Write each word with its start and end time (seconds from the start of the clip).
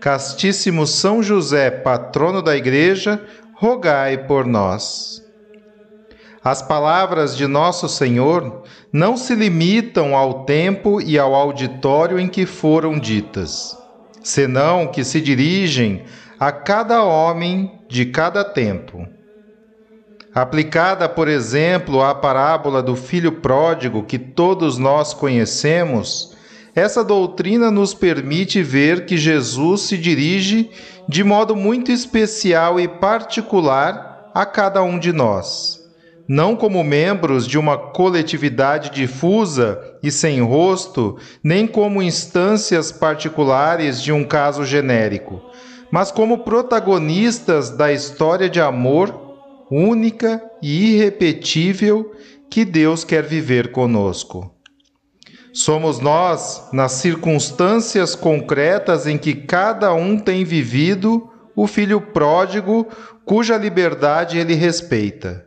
Castíssimo 0.00 0.86
São 0.86 1.22
José, 1.22 1.70
patrono 1.70 2.42
da 2.42 2.56
Igreja, 2.56 3.20
rogai 3.54 4.18
por 4.26 4.46
nós. 4.46 5.22
As 6.44 6.62
palavras 6.62 7.36
de 7.36 7.46
Nosso 7.46 7.88
Senhor 7.88 8.62
não 8.92 9.16
se 9.16 9.34
limitam 9.34 10.14
ao 10.14 10.44
tempo 10.44 11.00
e 11.00 11.18
ao 11.18 11.34
auditório 11.34 12.20
em 12.20 12.28
que 12.28 12.46
foram 12.46 12.98
ditas, 12.98 13.76
senão 14.22 14.86
que 14.86 15.02
se 15.02 15.20
dirigem 15.20 16.04
a 16.38 16.52
cada 16.52 17.02
homem 17.02 17.80
de 17.88 18.06
cada 18.06 18.44
tempo. 18.44 19.08
Aplicada, 20.34 21.08
por 21.08 21.28
exemplo, 21.28 22.02
à 22.02 22.14
parábola 22.14 22.82
do 22.82 22.94
filho 22.94 23.32
pródigo 23.40 24.04
que 24.04 24.18
todos 24.18 24.76
nós 24.76 25.14
conhecemos, 25.14 26.35
essa 26.76 27.02
doutrina 27.02 27.70
nos 27.70 27.94
permite 27.94 28.62
ver 28.62 29.06
que 29.06 29.16
Jesus 29.16 29.80
se 29.80 29.96
dirige 29.96 30.70
de 31.08 31.24
modo 31.24 31.56
muito 31.56 31.90
especial 31.90 32.78
e 32.78 32.86
particular 32.86 34.30
a 34.34 34.44
cada 34.44 34.82
um 34.82 34.98
de 34.98 35.10
nós. 35.10 35.82
Não 36.28 36.54
como 36.54 36.84
membros 36.84 37.46
de 37.46 37.56
uma 37.56 37.78
coletividade 37.78 38.90
difusa 38.90 39.80
e 40.02 40.10
sem 40.10 40.42
rosto, 40.42 41.16
nem 41.42 41.66
como 41.66 42.02
instâncias 42.02 42.92
particulares 42.92 44.02
de 44.02 44.12
um 44.12 44.22
caso 44.22 44.62
genérico, 44.62 45.40
mas 45.90 46.10
como 46.10 46.44
protagonistas 46.44 47.70
da 47.70 47.90
história 47.90 48.50
de 48.50 48.60
amor 48.60 49.14
única 49.70 50.42
e 50.62 50.94
irrepetível 50.94 52.12
que 52.50 52.66
Deus 52.66 53.02
quer 53.02 53.22
viver 53.22 53.72
conosco. 53.72 54.55
Somos 55.56 56.00
nós, 56.00 56.68
nas 56.70 56.92
circunstâncias 56.92 58.14
concretas 58.14 59.06
em 59.06 59.16
que 59.16 59.32
cada 59.32 59.94
um 59.94 60.18
tem 60.18 60.44
vivido, 60.44 61.30
o 61.56 61.66
filho 61.66 61.98
pródigo, 61.98 62.86
cuja 63.24 63.56
liberdade 63.56 64.36
ele 64.36 64.52
respeita, 64.52 65.46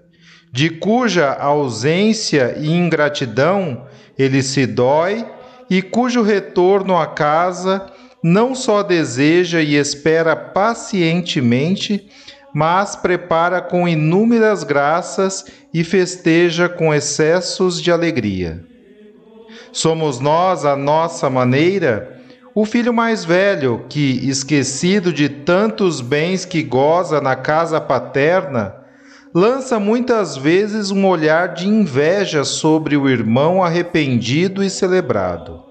de 0.51 0.71
cuja 0.71 1.31
ausência 1.31 2.55
e 2.57 2.71
ingratidão 2.71 3.85
ele 4.17 4.41
se 4.41 4.65
dói 4.65 5.27
e 5.69 5.79
cujo 5.79 6.23
retorno 6.23 6.97
à 6.97 7.05
casa 7.05 7.85
não 8.23 8.55
só 8.55 8.81
deseja 8.81 9.61
e 9.61 9.75
espera 9.75 10.35
pacientemente, 10.35 12.09
mas 12.51 12.95
prepara 12.95 13.61
com 13.61 13.87
inúmeras 13.87 14.63
graças 14.63 15.45
e 15.71 15.83
festeja 15.83 16.67
com 16.67 16.91
excessos 16.91 17.79
de 17.79 17.91
alegria. 17.91 18.67
Somos 19.71 20.19
nós, 20.19 20.65
a 20.65 20.75
nossa 20.75 21.29
maneira, 21.29 22.19
o 22.55 22.65
filho 22.65 22.93
mais 22.93 23.23
velho 23.23 23.85
que, 23.87 24.27
esquecido 24.27 25.13
de 25.13 25.29
tantos 25.29 26.01
bens 26.01 26.43
que 26.43 26.63
goza 26.63 27.21
na 27.21 27.35
casa 27.35 27.79
paterna, 27.79 28.75
lança 29.33 29.79
muitas 29.79 30.35
vezes 30.35 30.89
um 30.89 31.07
olhar 31.07 31.53
de 31.53 31.67
inveja 31.67 32.43
sobre 32.43 32.97
o 32.97 33.07
irmão 33.07 33.63
arrependido 33.63 34.63
e 34.63 34.69
celebrado. 34.69 35.63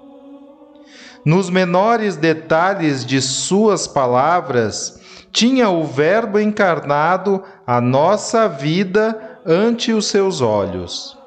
Nos 1.25 1.51
menores 1.51 2.17
detalhes 2.17 3.05
de 3.05 3.21
suas 3.21 3.89
palavras, 3.89 5.01
tinha 5.33 5.69
o 5.69 5.85
Verbo 5.85 6.39
encarnado 6.39 7.43
a 7.67 7.81
nossa 7.81 8.49
vida 8.49 9.41
ante 9.45 9.93
os 9.93 10.07
seus 10.07 10.41
olhos 10.41 11.18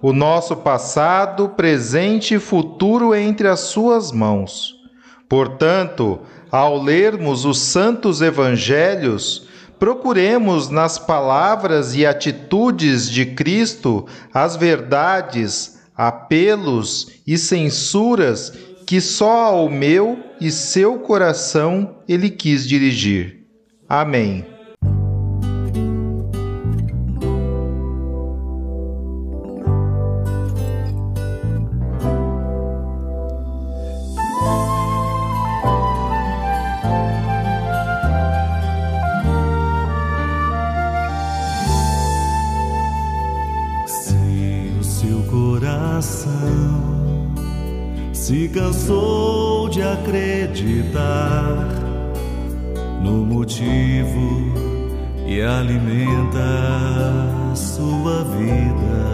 o 0.00 0.12
nosso 0.12 0.56
passado, 0.56 1.48
presente 1.50 2.34
e 2.34 2.38
futuro 2.38 3.14
entre 3.14 3.48
as 3.48 3.60
Suas 3.60 4.12
mãos. 4.12 4.76
Portanto, 5.28 6.20
ao 6.50 6.80
lermos 6.80 7.44
os 7.44 7.58
santos 7.58 8.22
evangelhos, 8.22 9.46
procuremos 9.78 10.68
nas 10.68 10.98
palavras 10.98 11.94
e 11.94 12.06
atitudes 12.06 13.10
de 13.10 13.26
Cristo 13.26 14.06
as 14.32 14.56
verdades, 14.56 15.78
apelos 15.96 17.20
e 17.26 17.36
censuras 17.36 18.52
que 18.86 19.00
só 19.00 19.44
ao 19.44 19.68
meu 19.68 20.18
e 20.40 20.50
seu 20.50 20.98
coração 21.00 21.96
ele 22.08 22.30
quis 22.30 22.66
dirigir. 22.66 23.44
Amém. 23.88 24.57
Se 48.28 48.48
cansou 48.48 49.68
de 49.70 49.80
acreditar 49.82 51.66
no 53.00 53.24
motivo 53.24 54.52
e 55.26 55.40
alimenta 55.40 56.40
sua 57.54 58.24
vida. 58.24 59.08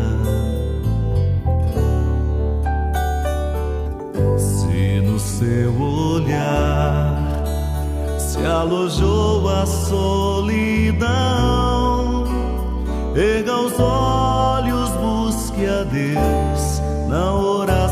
Se 4.37 5.01
no 5.01 5.19
seu 5.19 5.81
olhar 5.81 7.45
se 8.19 8.45
alojou 8.45 9.49
a 9.49 9.65
solidão, 9.65 11.05
erga 13.15 13.61
os 13.61 13.78
olhos, 13.78 14.74
busque 15.54 15.66
a 15.66 15.84
Deus 15.84 16.82
na 17.09 17.32
oração. 17.32 17.84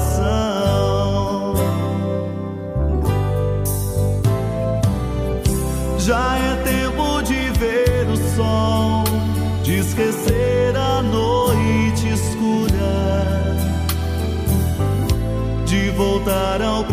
Já 5.99 6.39
é 6.39 6.57
tempo 6.65 7.23
de 7.23 7.51
ver 7.59 8.09
o 8.09 8.17
sol, 8.35 9.05
de 9.63 9.79
esquecer 9.79 10.77
a 10.77 11.03
noite 11.03 12.09
escura, 12.09 13.57
de 15.65 15.91
voltar 15.91 16.61
ao 16.61 16.85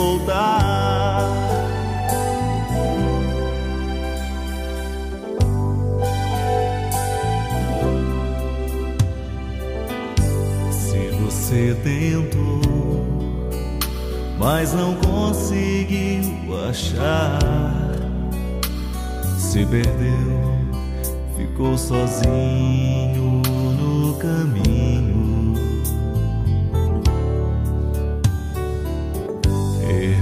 voltar. 0.00 1.28
Se 10.70 11.10
você 11.20 11.76
tentou 11.84 12.60
mas 14.40 14.72
não 14.72 14.94
conseguiu 14.94 16.56
achar. 16.66 17.38
Se 19.38 19.66
perdeu, 19.66 20.40
ficou 21.36 21.76
sozinho 21.76 23.42
no 23.78 24.14
caminho. 24.14 25.19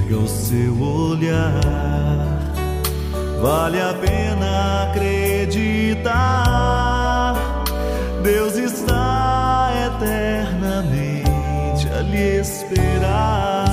Erga 0.09 0.21
o 0.21 0.27
seu 0.27 0.81
olhar, 0.81 1.61
vale 3.43 3.79
a 3.79 3.93
pena 3.93 4.85
acreditar. 4.85 6.15
Deus 8.23 8.57
está 8.57 9.71
eternamente 9.87 11.91
a 11.93 12.01
lhe 12.01 12.41
esperar. 12.41 13.68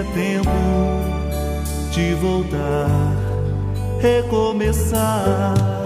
É 0.00 0.04
tempo 0.14 0.50
de 1.92 2.14
voltar, 2.14 2.88
recomeçar. 4.00 5.79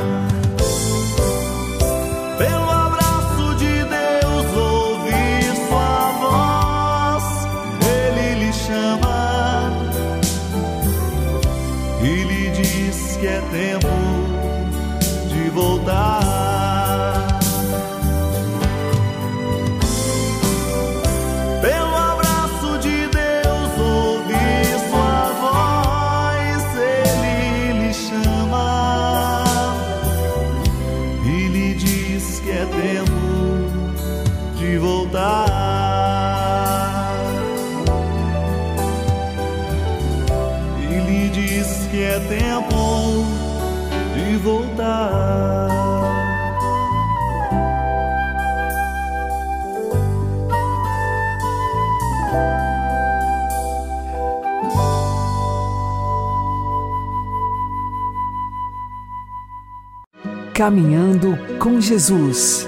Caminhando 60.55 61.37
com 61.59 61.81
Jesus 61.81 62.65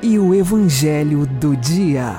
e 0.00 0.20
o 0.20 0.32
Evangelho 0.32 1.26
do 1.26 1.56
Dia. 1.56 2.14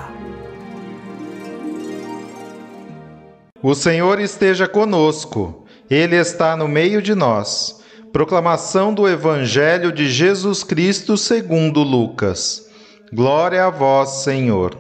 O 3.64 3.74
Senhor 3.74 4.20
esteja 4.20 4.68
conosco, 4.68 5.64
Ele 5.90 6.18
está 6.18 6.58
no 6.58 6.68
meio 6.68 7.02
de 7.02 7.16
nós. 7.16 7.82
Proclamação 8.12 8.94
do 8.94 9.08
Evangelho 9.08 9.90
de 9.94 10.10
Jesus 10.10 10.66
Cristo 10.66 11.16
segundo 11.16 11.82
Lucas. 11.82 12.70
Glória 13.14 13.68
a 13.68 13.70
vós, 13.70 14.24
Senhor. 14.24 14.76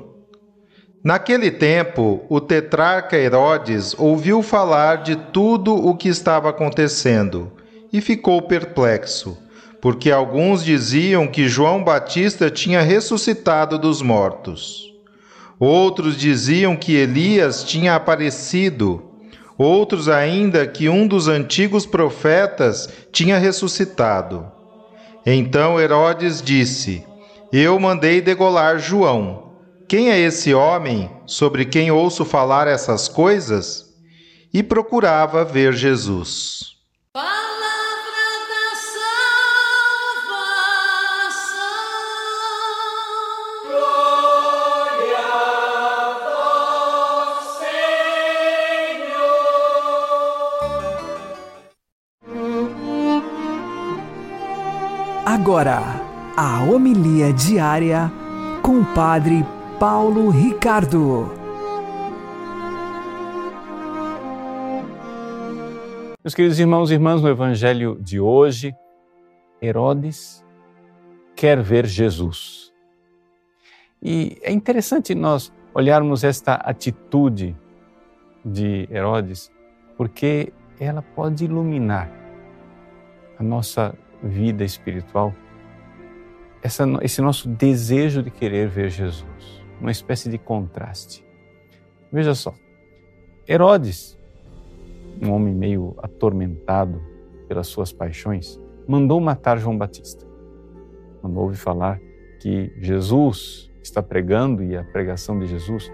Naquele 1.01 1.49
tempo, 1.49 2.25
o 2.27 2.41
tetrarca 2.41 3.15
Herodes 3.15 3.95
ouviu 3.97 4.43
falar 4.43 4.97
de 4.97 5.15
tudo 5.15 5.73
o 5.73 5.95
que 5.95 6.09
estava 6.09 6.49
acontecendo 6.49 7.53
e 7.93 8.01
ficou 8.01 8.41
perplexo, 8.41 9.37
porque 9.81 10.11
alguns 10.11 10.63
diziam 10.63 11.27
que 11.27 11.47
João 11.47 11.83
Batista 11.83 12.49
tinha 12.49 12.81
ressuscitado 12.81 13.77
dos 13.77 14.01
mortos. 14.01 14.93
Outros 15.59 16.17
diziam 16.17 16.75
que 16.75 16.95
Elias 16.95 17.63
tinha 17.63 17.95
aparecido, 17.95 19.03
outros 19.57 20.07
ainda 20.07 20.65
que 20.65 20.87
um 20.87 21.05
dos 21.05 21.27
antigos 21.27 21.85
profetas 21.85 22.89
tinha 23.11 23.37
ressuscitado. 23.37 24.49
Então 25.25 25.79
Herodes 25.79 26.41
disse: 26.41 27.05
Eu 27.51 27.79
mandei 27.79 28.21
degolar 28.21 28.79
João. 28.79 29.49
Quem 29.87 30.11
é 30.11 30.19
esse 30.19 30.53
homem 30.53 31.09
sobre 31.25 31.65
quem 31.65 31.91
ouço 31.91 32.23
falar 32.23 32.67
essas 32.67 33.07
coisas? 33.07 33.89
E 34.53 34.63
procurava 34.63 35.43
ver 35.43 35.73
Jesus. 35.73 36.78
Agora, 55.41 55.79
a 56.35 56.65
homilia 56.65 57.31
diária 57.31 58.11
com 58.61 58.81
o 58.81 58.93
Padre 58.93 59.45
Paulo 59.79 60.29
Ricardo. 60.29 61.31
Meus 66.21 66.35
queridos 66.35 66.59
irmãos 66.59 66.91
e 66.91 66.95
irmãs, 66.95 67.21
no 67.21 67.29
Evangelho 67.29 67.97
de 68.01 68.19
hoje, 68.19 68.75
Herodes 69.61 70.45
quer 71.37 71.61
ver 71.61 71.85
Jesus. 71.85 72.73
E 74.03 74.37
é 74.41 74.51
interessante 74.51 75.15
nós 75.15 75.53
olharmos 75.73 76.25
esta 76.25 76.55
atitude 76.55 77.55
de 78.43 78.89
Herodes, 78.91 79.49
porque 79.95 80.51
ela 80.77 81.01
pode 81.01 81.45
iluminar 81.45 82.11
a 83.39 83.41
nossa 83.41 83.95
vida 84.21 84.63
espiritual, 84.63 85.33
essa, 86.61 86.85
esse 87.01 87.21
nosso 87.21 87.47
desejo 87.47 88.21
de 88.21 88.29
querer 88.29 88.67
ver 88.67 88.89
Jesus, 88.89 89.63
uma 89.79 89.91
espécie 89.91 90.29
de 90.29 90.37
contraste. 90.37 91.25
Veja 92.11 92.35
só, 92.35 92.53
Herodes, 93.47 94.17
um 95.21 95.31
homem 95.31 95.53
meio 95.53 95.95
atormentado 96.01 97.01
pelas 97.47 97.67
suas 97.67 97.91
paixões, 97.91 98.59
mandou 98.87 99.19
matar 99.19 99.57
João 99.57 99.77
Batista. 99.77 100.25
Quando 101.21 101.39
ouve 101.39 101.57
falar 101.57 101.99
que 102.39 102.71
Jesus 102.77 103.69
está 103.81 104.01
pregando 104.01 104.63
e 104.63 104.75
a 104.77 104.83
pregação 104.83 105.37
de 105.39 105.47
Jesus, 105.47 105.91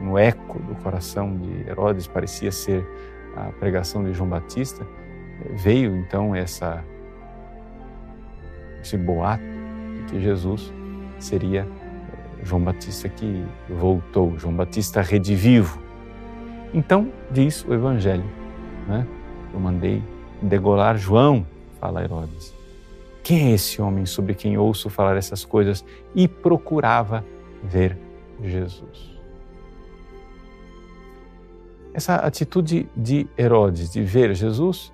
no 0.00 0.18
eco 0.18 0.58
do 0.60 0.74
coração 0.76 1.36
de 1.38 1.68
Herodes, 1.68 2.06
parecia 2.06 2.52
ser 2.52 2.86
a 3.36 3.50
pregação 3.52 4.04
de 4.04 4.12
João 4.12 4.28
Batista, 4.28 4.86
veio 5.56 5.96
então 5.96 6.34
essa 6.34 6.84
esse 8.84 8.96
boato 8.96 9.42
de 9.42 10.04
que 10.12 10.20
Jesus 10.20 10.72
seria 11.18 11.66
João 12.42 12.62
Batista 12.62 13.08
que 13.08 13.44
voltou, 13.68 14.38
João 14.38 14.54
Batista 14.54 15.00
redivivo. 15.00 15.82
Então, 16.72 17.10
diz 17.30 17.64
o 17.64 17.72
Evangelho, 17.72 18.24
né? 18.86 19.06
Eu 19.52 19.60
mandei 19.60 20.02
degolar 20.42 20.98
João, 20.98 21.46
fala 21.80 22.02
Herodes. 22.02 22.54
Quem 23.22 23.52
é 23.52 23.54
esse 23.54 23.80
homem 23.80 24.04
sobre 24.04 24.34
quem 24.34 24.58
ouço 24.58 24.90
falar 24.90 25.16
essas 25.16 25.44
coisas? 25.44 25.84
E 26.14 26.28
procurava 26.28 27.24
ver 27.62 27.96
Jesus. 28.42 29.14
Essa 31.94 32.16
atitude 32.16 32.88
de 32.94 33.26
Herodes 33.38 33.90
de 33.90 34.02
ver 34.02 34.34
Jesus 34.34 34.92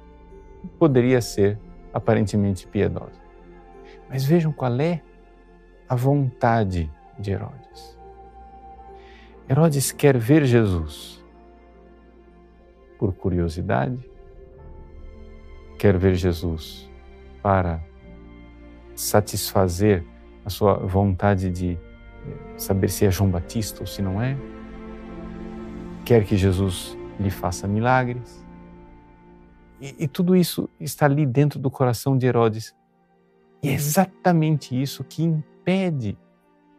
poderia 0.78 1.20
ser 1.20 1.58
aparentemente 1.92 2.66
piedosa. 2.66 3.19
Mas 4.10 4.24
vejam 4.24 4.52
qual 4.52 4.78
é 4.80 5.00
a 5.88 5.94
vontade 5.94 6.90
de 7.18 7.30
Herodes. 7.30 7.98
Herodes 9.48 9.92
quer 9.92 10.18
ver 10.18 10.44
Jesus 10.44 11.24
por 12.98 13.14
curiosidade, 13.14 13.98
quer 15.78 15.96
ver 15.96 16.14
Jesus 16.14 16.90
para 17.42 17.82
satisfazer 18.94 20.04
a 20.44 20.50
sua 20.50 20.74
vontade 20.74 21.50
de 21.50 21.78
saber 22.56 22.90
se 22.90 23.06
é 23.06 23.10
João 23.10 23.30
Batista 23.30 23.80
ou 23.80 23.86
se 23.86 24.02
não 24.02 24.20
é, 24.20 24.36
quer 26.04 26.24
que 26.24 26.36
Jesus 26.36 26.96
lhe 27.18 27.30
faça 27.30 27.66
milagres. 27.66 28.44
E, 29.80 30.04
e, 30.04 30.08
tudo 30.08 30.36
isso 30.36 30.68
está 30.78 31.06
ali 31.06 31.24
dentro 31.24 31.58
do 31.58 31.70
coração 31.70 32.16
de 32.16 32.26
Herodes. 32.26 32.74
E 33.62 33.68
é 33.68 33.72
exatamente 33.72 34.80
isso 34.80 35.04
que 35.04 35.22
impede 35.22 36.16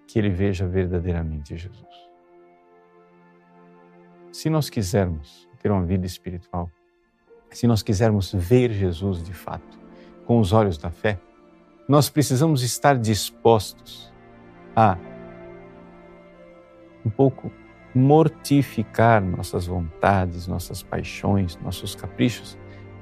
que 0.07 0.19
ele 0.19 0.29
veja 0.29 0.67
verdadeiramente 0.67 1.55
Jesus. 1.55 2.09
Se 4.31 4.49
nós 4.49 4.69
quisermos 4.69 5.47
ter 5.61 5.71
uma 5.71 5.85
vida 5.85 6.05
espiritual, 6.05 6.69
se 7.49 7.67
nós 7.67 7.83
quisermos 7.83 8.33
ver 8.33 8.71
Jesus 8.71 9.23
de 9.23 9.33
fato, 9.33 9.79
com 10.25 10.39
os 10.39 10.53
olhos 10.53 10.77
da 10.77 10.89
fé, 10.89 11.19
nós 11.87 12.09
precisamos 12.09 12.63
estar 12.63 12.97
dispostos 12.97 14.11
a 14.75 14.97
um 17.05 17.09
pouco 17.09 17.51
mortificar 17.93 19.21
nossas 19.21 19.67
vontades, 19.67 20.47
nossas 20.47 20.81
paixões, 20.81 21.57
nossos 21.57 21.93
caprichos, 21.93 22.57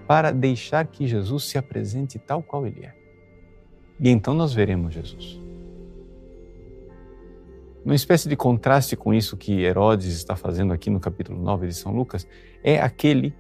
para 0.08 0.32
deixar 0.32 0.88
que 0.88 1.06
Jesus 1.06 1.44
se 1.44 1.58
apresente 1.58 2.18
tal 2.18 2.42
qual 2.42 2.66
Ele 2.66 2.86
é. 2.86 2.99
E 4.00 4.10
então 4.10 4.34
nós 4.34 4.54
veremos 4.54 4.94
Jesus. 4.94 5.40
Uma 7.84 7.96
espécie 7.96 8.30
de 8.30 8.36
contraste 8.36 8.96
com 8.96 9.14
isso 9.14 9.36
que 9.36 9.62
Herodes 9.62 10.08
está 10.08 10.36
fazendo 10.36 10.74
aqui 10.74 10.90
no 10.90 11.00
capítulo 11.00 11.42
9 11.42 11.68
de 11.68 11.74
São 11.74 11.94
Lucas, 11.94 12.28
é 12.64 12.80
aquele 12.80 13.34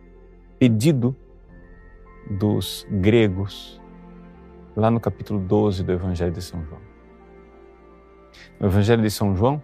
pedido 0.58 1.16
dos 2.30 2.86
gregos 2.90 3.80
lá 4.76 4.90
no 4.90 5.00
capítulo 5.00 5.40
12 5.40 5.84
do 5.84 5.92
Evangelho 5.92 6.32
de 6.32 6.42
São 6.42 6.64
João. 6.66 6.82
No 8.60 8.68
Evangelho 8.68 9.02
de 9.02 9.12
São 9.12 9.36
João, 9.36 9.62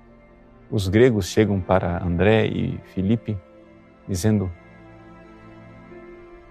os 0.69 0.87
gregos 0.87 1.27
chegam 1.27 1.59
para 1.59 2.03
André 2.03 2.47
e 2.47 2.79
Filipe 2.93 3.37
dizendo: 4.07 4.51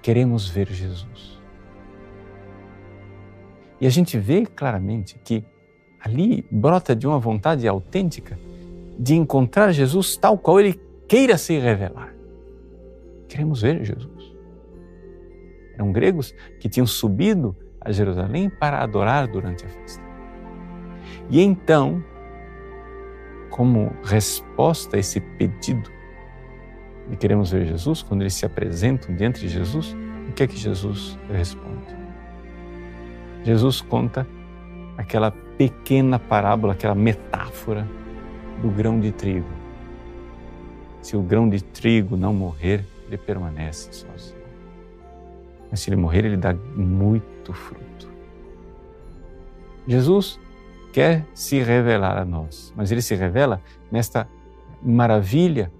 Queremos 0.02 0.48
ver 0.48 0.68
Jesus. 0.68 1.40
E 3.84 3.86
a 3.86 3.90
gente 3.90 4.16
vê 4.16 4.46
claramente 4.46 5.20
que 5.22 5.44
ali 6.00 6.42
brota 6.50 6.96
de 6.96 7.06
uma 7.06 7.18
vontade 7.18 7.68
autêntica 7.68 8.38
de 8.98 9.14
encontrar 9.14 9.72
Jesus 9.72 10.16
tal 10.16 10.38
qual 10.38 10.58
ele 10.58 10.80
queira 11.06 11.36
se 11.36 11.58
revelar. 11.58 12.14
Queremos 13.28 13.60
ver 13.60 13.84
Jesus. 13.84 14.34
Eram 15.74 15.92
gregos 15.92 16.34
que 16.58 16.66
tinham 16.66 16.86
subido 16.86 17.54
a 17.78 17.92
Jerusalém 17.92 18.48
para 18.48 18.82
adorar 18.82 19.28
durante 19.28 19.66
a 19.66 19.68
festa. 19.68 20.02
E 21.28 21.42
então 21.42 22.02
como 23.50 23.92
resposta 24.02 24.96
a 24.96 24.98
esse 24.98 25.20
pedido 25.20 25.90
de 27.10 27.18
queremos 27.18 27.50
ver 27.50 27.66
Jesus, 27.66 28.02
quando 28.02 28.22
eles 28.22 28.32
se 28.32 28.46
apresentam 28.46 29.14
diante 29.14 29.40
de 29.40 29.48
Jesus, 29.50 29.94
o 30.26 30.32
que 30.32 30.42
é 30.42 30.46
que 30.46 30.56
Jesus 30.56 31.18
responde? 31.28 31.63
Jesus 33.44 33.80
conta 33.80 34.26
aquela 34.96 35.30
pequena 35.30 36.18
parábola, 36.18 36.72
aquela 36.72 36.94
metáfora 36.94 37.86
do 38.60 38.68
grão 38.68 38.98
de 38.98 39.12
trigo. 39.12 39.46
Se 41.02 41.16
o 41.16 41.22
grão 41.22 41.48
de 41.48 41.62
trigo 41.62 42.16
não 42.16 42.32
morrer, 42.32 42.84
ele 43.06 43.18
permanece 43.18 43.92
sozinho. 43.92 44.42
Mas 45.70 45.80
se 45.80 45.90
ele 45.90 45.96
morrer, 45.96 46.24
ele 46.24 46.36
dá 46.36 46.54
muito 46.54 47.52
fruto. 47.52 48.08
Jesus 49.86 50.40
quer 50.92 51.26
se 51.34 51.62
revelar 51.62 52.16
a 52.16 52.24
nós, 52.24 52.72
mas 52.74 52.90
ele 52.90 53.02
se 53.02 53.14
revela 53.14 53.60
nesta 53.90 54.26
maravilha 54.82 55.70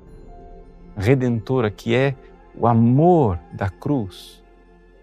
redentora 0.97 1.71
que 1.71 1.95
é 1.95 2.15
o 2.55 2.67
amor 2.67 3.39
da 3.53 3.71
cruz, 3.71 4.44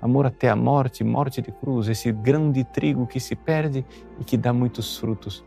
amor 0.01 0.25
até 0.25 0.49
a 0.49 0.55
morte, 0.55 1.03
morte 1.03 1.41
de 1.41 1.51
cruz, 1.51 1.87
esse 1.87 2.11
grão 2.11 2.51
de 2.51 2.63
trigo 2.63 3.05
que 3.05 3.19
se 3.19 3.35
perde 3.35 3.85
e 4.19 4.23
que 4.23 4.35
dá 4.35 4.51
muitos 4.51 4.97
frutos. 4.97 5.43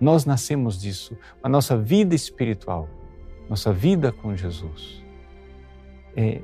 Nós 0.00 0.24
nascemos 0.24 0.80
disso. 0.80 1.16
A 1.42 1.48
nossa 1.48 1.76
vida 1.76 2.14
espiritual, 2.14 2.88
nossa 3.48 3.72
vida 3.72 4.10
com 4.10 4.34
Jesus, 4.34 5.04
é, 6.16 6.40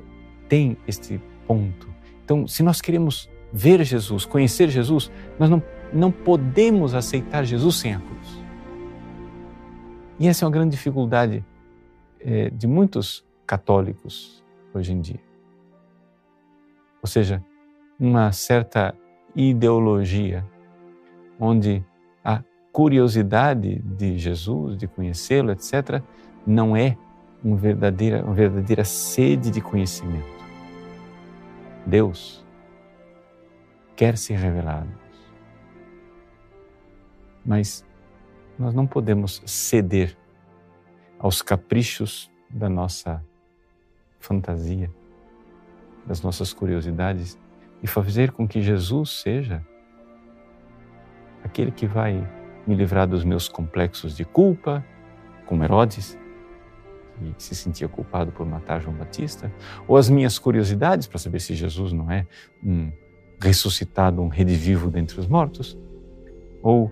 tem 0.47 0.77
este 0.87 1.19
ponto. 1.47 1.89
Então, 2.23 2.47
se 2.47 2.61
nós 2.61 2.81
queremos 2.81 3.29
ver 3.51 3.83
Jesus, 3.83 4.25
conhecer 4.25 4.69
Jesus, 4.69 5.11
nós 5.39 5.49
não 5.49 5.61
não 5.95 6.11
podemos 6.11 6.93
aceitar 6.93 7.45
Jesus 7.45 7.75
sem 7.77 7.93
a 7.93 7.99
cruz. 7.99 8.43
E 10.19 10.27
essa 10.27 10.43
é 10.43 10.45
uma 10.45 10.51
grande 10.51 10.71
dificuldade 10.71 11.43
é, 12.19 12.49
de 12.49 12.67
muitos 12.67 13.25
católicos 13.45 14.43
hoje 14.73 14.91
em 14.91 15.01
dia. 15.01 15.19
Ou 17.01 17.07
seja, 17.07 17.43
uma 17.99 18.31
certa 18.31 18.95
ideologia 19.35 20.45
onde 21.39 21.83
a 22.23 22.41
curiosidade 22.71 23.79
de 23.79 24.17
Jesus, 24.17 24.77
de 24.77 24.87
conhecê-lo, 24.87 25.51
etc., 25.51 26.01
não 26.45 26.75
é 26.75 26.97
uma 27.43 27.57
verdadeira, 27.57 28.23
uma 28.23 28.33
verdadeira 28.33 28.83
sede 28.83 29.51
de 29.51 29.61
conhecimento. 29.61 30.35
Deus 31.85 32.45
quer 33.95 34.17
se 34.17 34.33
revelar 34.33 34.87
mas 37.45 37.85
nós 38.57 38.73
não 38.73 38.87
podemos 38.87 39.41
ceder 39.45 40.17
aos 41.19 41.41
caprichos 41.41 42.31
da 42.49 42.67
nossa 42.67 43.23
fantasia, 44.19 44.91
das 46.05 46.21
nossas 46.21 46.51
curiosidades 46.51 47.37
e 47.81 47.87
fazer 47.87 48.31
com 48.31 48.47
que 48.47 48.61
Jesus 48.61 49.21
seja 49.21 49.65
aquele 51.43 51.71
que 51.71 51.85
vai 51.85 52.27
me 52.65 52.75
livrar 52.75 53.07
dos 53.07 53.23
meus 53.23 53.47
complexos 53.47 54.15
de 54.17 54.25
culpa, 54.25 54.83
como 55.45 55.63
Herodes, 55.63 56.17
que 57.37 57.43
se 57.43 57.55
sentia 57.55 57.87
culpado 57.87 58.31
por 58.31 58.45
matar 58.45 58.81
João 58.81 58.95
Batista, 58.95 59.51
ou 59.87 59.95
as 59.95 60.09
minhas 60.09 60.37
curiosidades 60.39 61.07
para 61.07 61.19
saber 61.19 61.39
se 61.39 61.53
Jesus 61.53 61.93
não 61.93 62.11
é 62.11 62.27
um 62.63 62.91
ressuscitado, 63.41 64.21
um 64.21 64.27
redivivo 64.27 64.89
dentre 64.89 65.19
os 65.19 65.27
mortos, 65.27 65.77
ou 66.61 66.91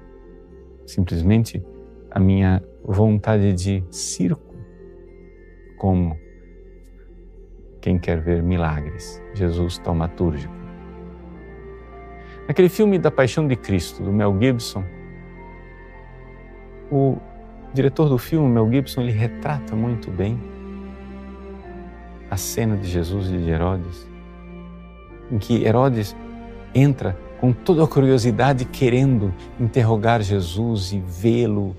simplesmente 0.85 1.63
a 2.11 2.19
minha 2.19 2.63
vontade 2.83 3.53
de 3.53 3.83
circo, 3.89 4.53
como 5.77 6.17
quem 7.81 7.97
quer 7.97 8.21
ver 8.21 8.41
milagres, 8.41 9.21
Jesus 9.33 9.77
taumatúrgico. 9.79 10.62
Naquele 12.47 12.69
filme 12.69 12.99
da 12.99 13.09
Paixão 13.09 13.47
de 13.47 13.55
Cristo, 13.55 14.03
do 14.03 14.11
Mel 14.11 14.37
Gibson, 14.39 14.83
o 16.91 17.17
diretor 17.73 18.09
do 18.09 18.17
filme, 18.17 18.47
Mel 18.49 18.69
Gibson, 18.69 19.01
ele 19.01 19.11
retrata 19.11 19.75
muito 19.75 20.11
bem 20.11 20.39
a 22.29 22.37
cena 22.37 22.75
de 22.75 22.87
Jesus 22.87 23.27
e 23.27 23.37
de 23.37 23.49
Herodes, 23.49 24.07
em 25.31 25.37
que 25.37 25.63
Herodes 25.63 26.15
entra 26.75 27.17
com 27.39 27.53
toda 27.53 27.83
a 27.83 27.87
curiosidade, 27.87 28.65
querendo 28.65 29.33
interrogar 29.59 30.21
Jesus 30.21 30.91
e 30.93 30.99
vê-lo 30.99 31.75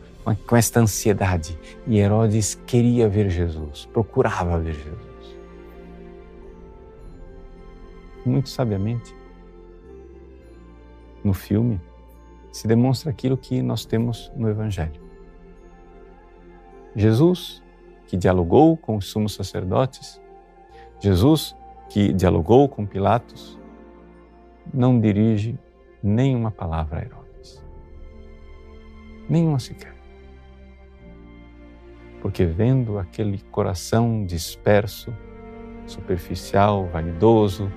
com 0.47 0.56
esta 0.56 0.80
ansiedade. 0.80 1.59
E 1.87 1.99
Herodes 1.99 2.54
queria 2.66 3.09
ver 3.09 3.28
Jesus, 3.28 3.88
procurava 3.92 4.59
ver 4.59 4.75
Jesus. 4.75 5.37
Muito 8.25 8.49
sabiamente, 8.49 9.14
no 11.25 11.33
filme, 11.33 11.81
se 12.52 12.69
demonstra 12.69 13.11
aquilo 13.11 13.37
que 13.37 13.62
nós 13.62 13.85
temos 13.85 14.31
no 14.37 14.49
Evangelho. 14.49 15.02
Jesus, 16.95 17.62
que 18.07 18.16
dialogou 18.16 18.76
com 18.76 18.97
os 18.97 19.07
sumos 19.07 19.35
sacerdotes, 19.35 20.21
Jesus, 21.00 21.57
que 21.88 22.12
dialogou 22.12 22.69
com 22.69 22.87
Pilatos, 22.87 23.59
não 24.73 25.00
dirige 25.00 25.59
nenhuma 26.02 26.50
palavra 26.50 27.00
a 27.00 27.02
Herodes. 27.02 27.64
Nenhuma 29.28 29.59
sequer. 29.59 29.95
Porque 32.21 32.45
vendo 32.45 32.99
aquele 32.99 33.38
coração 33.50 34.25
disperso, 34.25 35.12
superficial, 35.87 36.87
vanidoso, 36.87 37.71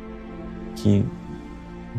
que 0.76 1.06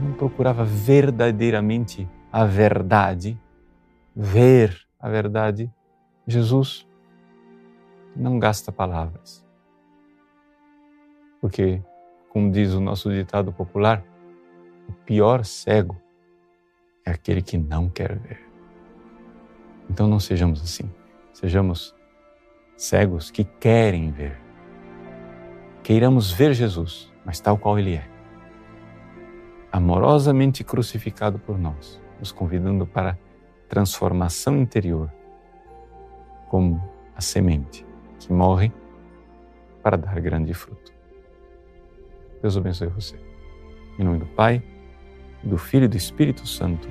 não 0.02 0.12
procurava 0.12 0.64
verdadeiramente 0.64 2.08
a 2.32 2.44
verdade, 2.44 3.38
ver 4.14 4.86
a 4.98 5.08
verdade, 5.08 5.72
Jesus 6.26 6.86
não 8.14 8.38
gasta 8.38 8.72
palavras. 8.72 9.46
Porque, 11.40 11.82
como 12.28 12.50
diz 12.50 12.72
o 12.74 12.80
nosso 12.80 13.10
ditado 13.10 13.52
popular, 13.52 14.04
o 14.88 14.92
pior 14.92 15.44
cego 15.44 15.96
é 17.04 17.10
aquele 17.10 17.42
que 17.42 17.56
não 17.56 17.88
quer 17.88 18.18
ver. 18.18 18.40
Então 19.88 20.06
não 20.06 20.20
sejamos 20.20 20.60
assim. 20.60 20.90
Sejamos 21.32 21.94
cegos 22.76 23.30
que 23.30 23.44
querem 23.44 24.10
ver. 24.10 24.38
Queiramos 25.82 26.30
ver 26.30 26.52
Jesus, 26.52 27.12
mas 27.24 27.40
tal 27.40 27.56
qual 27.56 27.78
Ele 27.78 27.94
é. 27.94 28.17
Amorosamente 29.70 30.64
crucificado 30.64 31.38
por 31.38 31.58
nós, 31.58 32.00
nos 32.18 32.32
convidando 32.32 32.86
para 32.86 33.18
transformação 33.68 34.56
interior, 34.56 35.12
como 36.48 36.82
a 37.14 37.20
semente 37.20 37.86
que 38.18 38.32
morre 38.32 38.72
para 39.82 39.96
dar 39.96 40.18
grande 40.20 40.54
fruto. 40.54 40.92
Deus 42.40 42.56
abençoe 42.56 42.88
você. 42.88 43.16
Em 43.98 44.04
nome 44.04 44.18
do 44.18 44.26
Pai, 44.26 44.62
do 45.42 45.58
Filho 45.58 45.84
e 45.84 45.88
do 45.88 45.96
Espírito 45.96 46.46
Santo. 46.46 46.88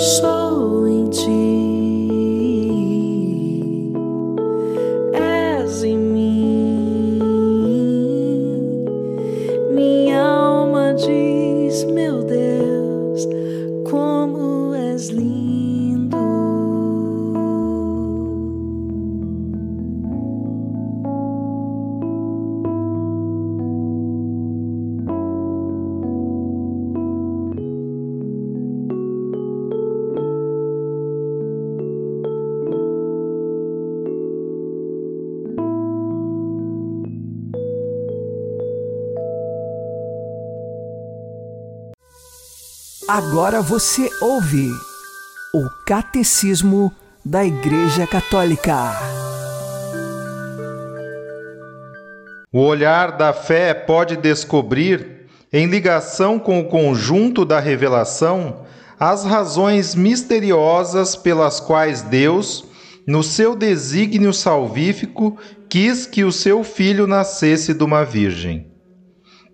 Só 0.00 0.29
Agora 43.22 43.60
você 43.60 44.08
ouve 44.22 44.70
o 45.52 45.68
Catecismo 45.86 46.90
da 47.22 47.44
Igreja 47.44 48.06
Católica. 48.06 48.96
O 52.50 52.60
olhar 52.60 53.18
da 53.18 53.34
fé 53.34 53.74
pode 53.74 54.16
descobrir, 54.16 55.26
em 55.52 55.66
ligação 55.66 56.38
com 56.38 56.60
o 56.60 56.64
conjunto 56.64 57.44
da 57.44 57.60
revelação, 57.60 58.64
as 58.98 59.22
razões 59.22 59.94
misteriosas 59.94 61.14
pelas 61.14 61.60
quais 61.60 62.00
Deus, 62.00 62.64
no 63.06 63.22
seu 63.22 63.54
desígnio 63.54 64.32
salvífico, 64.32 65.36
quis 65.68 66.06
que 66.06 66.24
o 66.24 66.32
seu 66.32 66.64
filho 66.64 67.06
nascesse 67.06 67.74
de 67.74 67.84
uma 67.84 68.02
virgem. 68.02 68.70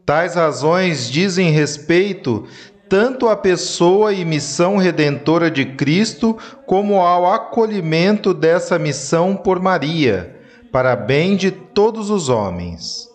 Tais 0.06 0.36
razões 0.36 1.10
dizem 1.10 1.50
respeito 1.50 2.46
tanto 2.88 3.28
à 3.28 3.36
pessoa 3.36 4.12
e 4.12 4.24
missão 4.24 4.76
redentora 4.76 5.50
de 5.50 5.64
Cristo, 5.64 6.36
como 6.66 7.00
ao 7.00 7.32
acolhimento 7.32 8.32
dessa 8.32 8.78
missão 8.78 9.36
por 9.36 9.60
Maria, 9.60 10.36
para 10.72 10.94
bem 10.94 11.36
de 11.36 11.50
todos 11.50 12.10
os 12.10 12.28
homens. 12.28 13.08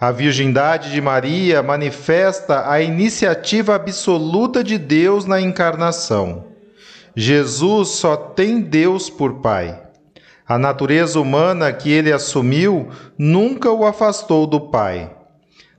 A 0.00 0.12
virgindade 0.12 0.92
de 0.92 1.00
Maria 1.00 1.62
manifesta 1.62 2.70
a 2.70 2.80
iniciativa 2.80 3.74
absoluta 3.74 4.62
de 4.62 4.78
Deus 4.78 5.24
na 5.24 5.40
encarnação. 5.40 6.44
Jesus 7.16 7.88
só 7.88 8.16
tem 8.16 8.60
Deus 8.60 9.10
por 9.10 9.40
Pai. 9.40 9.76
A 10.46 10.56
natureza 10.56 11.20
humana 11.20 11.72
que 11.72 11.90
ele 11.90 12.12
assumiu 12.12 12.88
nunca 13.18 13.72
o 13.72 13.84
afastou 13.84 14.46
do 14.46 14.60
Pai. 14.60 15.17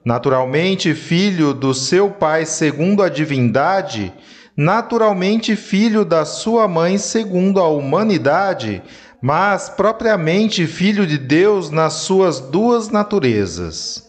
Naturalmente 0.10 0.96
filho 0.96 1.54
do 1.54 1.72
seu 1.72 2.10
Pai 2.10 2.44
segundo 2.44 3.04
a 3.04 3.10
divindade, 3.10 4.12
naturalmente 4.58 5.56
filho 5.56 6.04
da 6.04 6.26
sua 6.26 6.68
mãe 6.68 6.98
segundo 6.98 7.60
a 7.60 7.68
humanidade, 7.68 8.82
mas 9.22 9.70
propriamente 9.70 10.66
filho 10.66 11.06
de 11.06 11.16
Deus 11.16 11.70
nas 11.70 11.94
suas 11.94 12.40
duas 12.40 12.90
naturezas. 12.90 14.04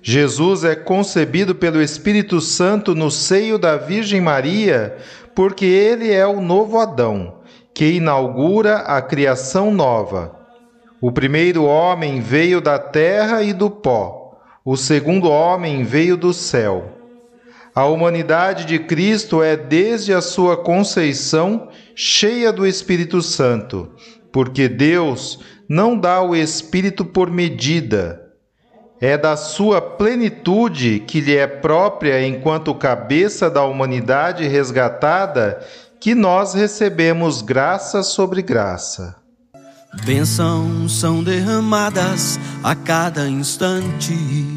Jesus 0.00 0.64
é 0.64 0.74
concebido 0.74 1.54
pelo 1.54 1.82
Espírito 1.82 2.40
Santo 2.40 2.94
no 2.94 3.10
seio 3.10 3.58
da 3.58 3.76
Virgem 3.76 4.22
Maria, 4.22 4.96
porque 5.34 5.66
ele 5.66 6.10
é 6.10 6.26
o 6.26 6.40
novo 6.40 6.78
Adão, 6.78 7.40
que 7.74 7.92
inaugura 7.92 8.76
a 8.76 9.02
criação 9.02 9.70
nova. 9.70 10.34
O 11.02 11.12
primeiro 11.12 11.64
homem 11.64 12.22
veio 12.22 12.62
da 12.62 12.78
terra 12.78 13.42
e 13.42 13.52
do 13.52 13.68
pó, 13.68 14.23
o 14.64 14.76
segundo 14.76 15.28
homem 15.28 15.84
veio 15.84 16.16
do 16.16 16.32
céu. 16.32 16.98
A 17.74 17.84
humanidade 17.84 18.64
de 18.64 18.78
Cristo 18.78 19.42
é, 19.42 19.56
desde 19.56 20.14
a 20.14 20.22
sua 20.22 20.56
conceição, 20.56 21.68
cheia 21.94 22.52
do 22.52 22.66
Espírito 22.66 23.20
Santo, 23.20 23.90
porque 24.32 24.68
Deus 24.68 25.40
não 25.68 25.98
dá 25.98 26.22
o 26.22 26.34
Espírito 26.34 27.04
por 27.04 27.30
medida. 27.30 28.22
É 29.00 29.18
da 29.18 29.36
sua 29.36 29.82
plenitude 29.82 31.00
que 31.00 31.20
lhe 31.20 31.36
é 31.36 31.46
própria, 31.46 32.26
enquanto 32.26 32.74
cabeça 32.74 33.50
da 33.50 33.64
humanidade 33.64 34.46
resgatada, 34.46 35.60
que 36.00 36.14
nós 36.14 36.54
recebemos 36.54 37.42
graça 37.42 38.02
sobre 38.02 38.40
graça. 38.40 39.16
Bênçãos 40.06 41.00
são 41.00 41.22
derramadas 41.22 42.38
a 42.62 42.74
cada 42.74 43.28
instante. 43.28 44.53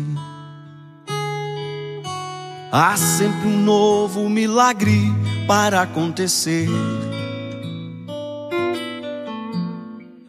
Há 2.71 2.97
sempre 2.97 3.47
um 3.47 3.59
novo 3.63 4.29
milagre 4.29 5.13
para 5.47 5.81
acontecer. 5.81 6.67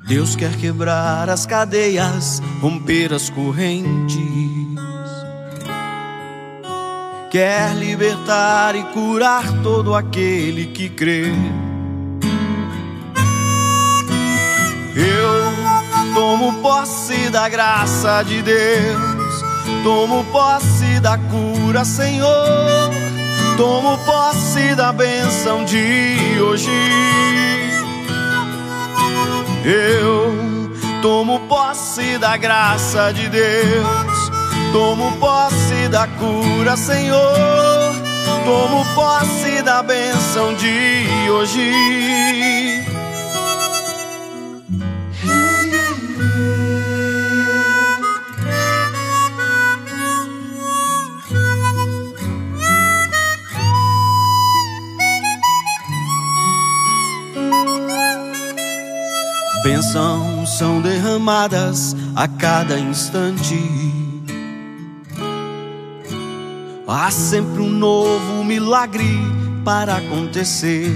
Deus 0.07 0.35
quer 0.37 0.57
quebrar 0.57 1.29
as 1.29 1.45
cadeias, 1.45 2.41
romper 2.63 3.13
as 3.13 3.29
correntes. 3.29 4.17
Quer 7.31 7.75
libertar 7.77 8.75
e 8.75 8.83
curar 8.85 9.45
todo 9.63 9.95
aquele 9.95 10.67
que 10.67 10.89
crê. 10.89 11.27
Eu 14.97 16.15
tomo 16.15 16.55
posse 16.63 17.29
da 17.29 17.49
graça 17.49 18.23
de 18.23 18.41
Deus, 18.41 19.18
tomo 19.83 20.25
posse 20.25 21.01
da 21.01 21.19
cura, 21.19 21.85
Senhor, 21.85 22.91
tomo 23.57 23.99
posse 23.99 24.75
da 24.75 24.93
bênção 24.93 25.65
de 25.65 26.41
hoje. 26.41 26.71
Eu 29.65 30.71
tomo 31.03 31.41
posse 31.41 32.19
da 32.19 32.37
graça 32.37 33.13
de 33.13 33.29
Deus, 33.29 34.31
tomo 34.73 35.13
posse 35.19 35.89
da 35.91 36.07
cura, 36.07 36.77
Senhor, 36.77 37.95
tomo 38.45 38.85
posse 38.95 39.63
da 39.63 39.83
bênção 39.83 40.55
de 40.55 41.31
hoje. 41.31 42.88
São 60.59 60.81
derramadas 60.81 61.95
a 62.17 62.27
cada 62.27 62.77
instante. 62.81 63.55
Há 66.85 67.09
sempre 67.13 67.63
um 67.63 67.71
novo 67.71 68.43
milagre 68.43 69.21
para 69.65 69.99
acontecer. 69.99 70.91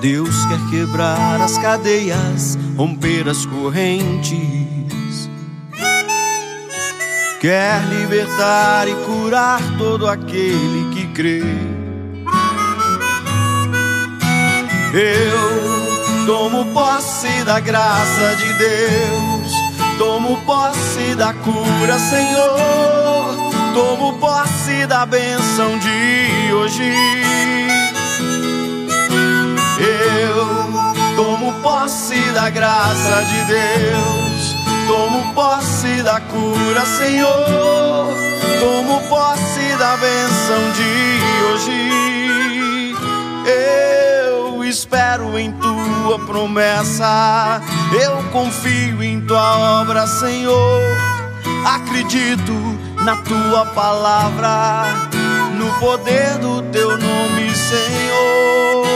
Deus 0.00 0.46
quer 0.46 0.70
quebrar 0.70 1.40
as 1.40 1.58
cadeias, 1.58 2.56
romper 2.76 3.28
as 3.28 3.44
correntes. 3.46 5.28
Quer 7.40 7.82
libertar 7.88 8.86
e 8.86 8.94
curar 9.04 9.60
todo 9.78 10.06
aquele 10.06 10.94
que 10.94 11.08
crê. 11.08 11.42
Eu 14.94 15.69
tomo 16.30 16.64
posse 16.66 17.42
da 17.44 17.58
graça 17.58 18.36
de 18.36 18.52
Deus, 18.52 19.52
tomo 19.98 20.36
posse 20.46 21.16
da 21.16 21.34
cura, 21.34 21.98
Senhor, 21.98 23.34
tomo 23.74 24.12
posse 24.20 24.86
da 24.86 25.04
bênção 25.04 25.76
de 25.80 26.52
hoje. 26.52 26.94
Eu 29.80 31.16
tomo 31.16 31.52
posse 31.62 32.20
da 32.30 32.48
graça 32.48 33.24
de 33.24 33.44
Deus, 33.46 34.54
tomo 34.86 35.34
posse 35.34 36.00
da 36.04 36.20
cura, 36.20 36.86
Senhor, 36.86 38.06
tomo 38.60 39.00
posse 39.08 39.76
da 39.80 39.96
bênção 39.96 40.70
de 40.76 41.20
hoje. 41.50 42.94
Eu 44.28 44.62
espero 44.62 45.36
em 45.36 45.50
tua 45.50 45.69
promessa, 46.20 47.60
eu 47.92 48.22
confio 48.30 49.02
em 49.02 49.20
tua 49.20 49.80
obra, 49.80 50.06
Senhor. 50.06 50.82
Acredito 51.64 52.52
na 53.04 53.16
tua 53.16 53.66
palavra, 53.66 54.84
no 55.56 55.72
poder 55.78 56.38
do 56.38 56.62
teu 56.70 56.90
nome, 56.98 57.54
Senhor. 57.54 58.86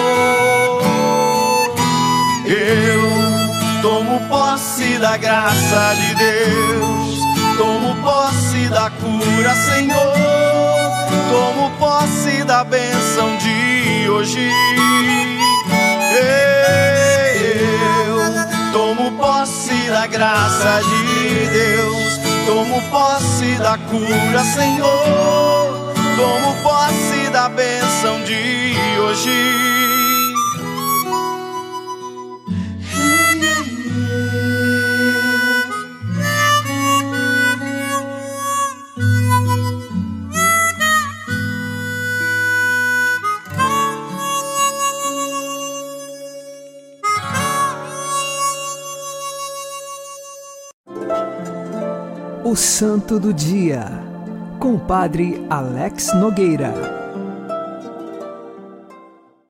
Eu 2.46 3.82
tomo 3.82 4.20
posse 4.28 4.98
da 4.98 5.16
graça 5.16 5.94
de 5.94 6.14
Deus, 6.14 7.18
tomo 7.56 7.94
posse 8.02 8.68
da 8.68 8.90
cura, 8.90 9.54
Senhor. 9.54 10.14
Tomo 11.30 11.70
posse 11.78 12.44
da 12.44 12.62
bênção 12.64 13.37
de 13.38 14.08
hoje. 14.08 14.48
Eu 16.16 16.84
tomo 18.94 19.11
posse 19.18 19.90
da 19.90 20.07
graça 20.07 20.80
de 20.83 21.48
Deus, 21.48 22.20
tomo 22.46 22.80
posse 22.90 23.57
da 23.57 23.76
cura, 23.76 24.44
Senhor. 24.44 25.94
Tomo 26.16 26.54
posse 26.62 27.30
da 27.30 27.48
bênção 27.48 28.22
de 28.22 28.76
hoje. 29.00 29.84
O 52.54 52.56
Santo 52.56 53.18
do 53.18 53.34
Dia, 53.34 53.86
com 54.60 54.76
o 54.76 54.78
Padre 54.78 55.44
Alex 55.50 56.14
Nogueira. 56.14 56.72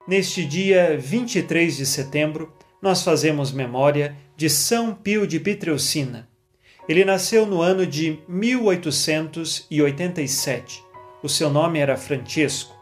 Neste 0.08 0.42
dia 0.42 0.98
23 0.98 1.76
de 1.76 1.84
setembro, 1.84 2.50
nós 2.80 3.02
fazemos 3.02 3.52
memória 3.52 4.16
de 4.34 4.48
São 4.48 4.94
Pio 4.94 5.26
de 5.26 5.38
Pietrelcina. 5.38 6.26
Ele 6.88 7.04
nasceu 7.04 7.44
no 7.44 7.60
ano 7.60 7.86
de 7.86 8.20
1887. 8.26 10.82
O 11.22 11.28
seu 11.28 11.50
nome 11.50 11.80
era 11.80 11.98
Francesco. 11.98 12.74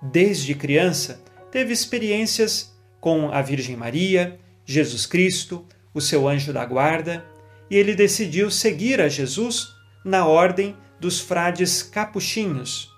Desde 0.00 0.54
criança, 0.54 1.22
teve 1.52 1.70
experiências 1.70 2.74
com 2.98 3.30
a 3.30 3.42
Virgem 3.42 3.76
Maria, 3.76 4.40
Jesus 4.64 5.04
Cristo, 5.04 5.66
o 5.92 6.00
seu 6.00 6.26
anjo 6.26 6.50
da 6.50 6.64
guarda 6.64 7.29
e 7.70 7.76
ele 7.76 7.94
decidiu 7.94 8.50
seguir 8.50 9.00
a 9.00 9.08
Jesus 9.08 9.68
na 10.04 10.26
ordem 10.26 10.76
dos 10.98 11.20
frades 11.20 11.82
capuchinhos. 11.82 12.90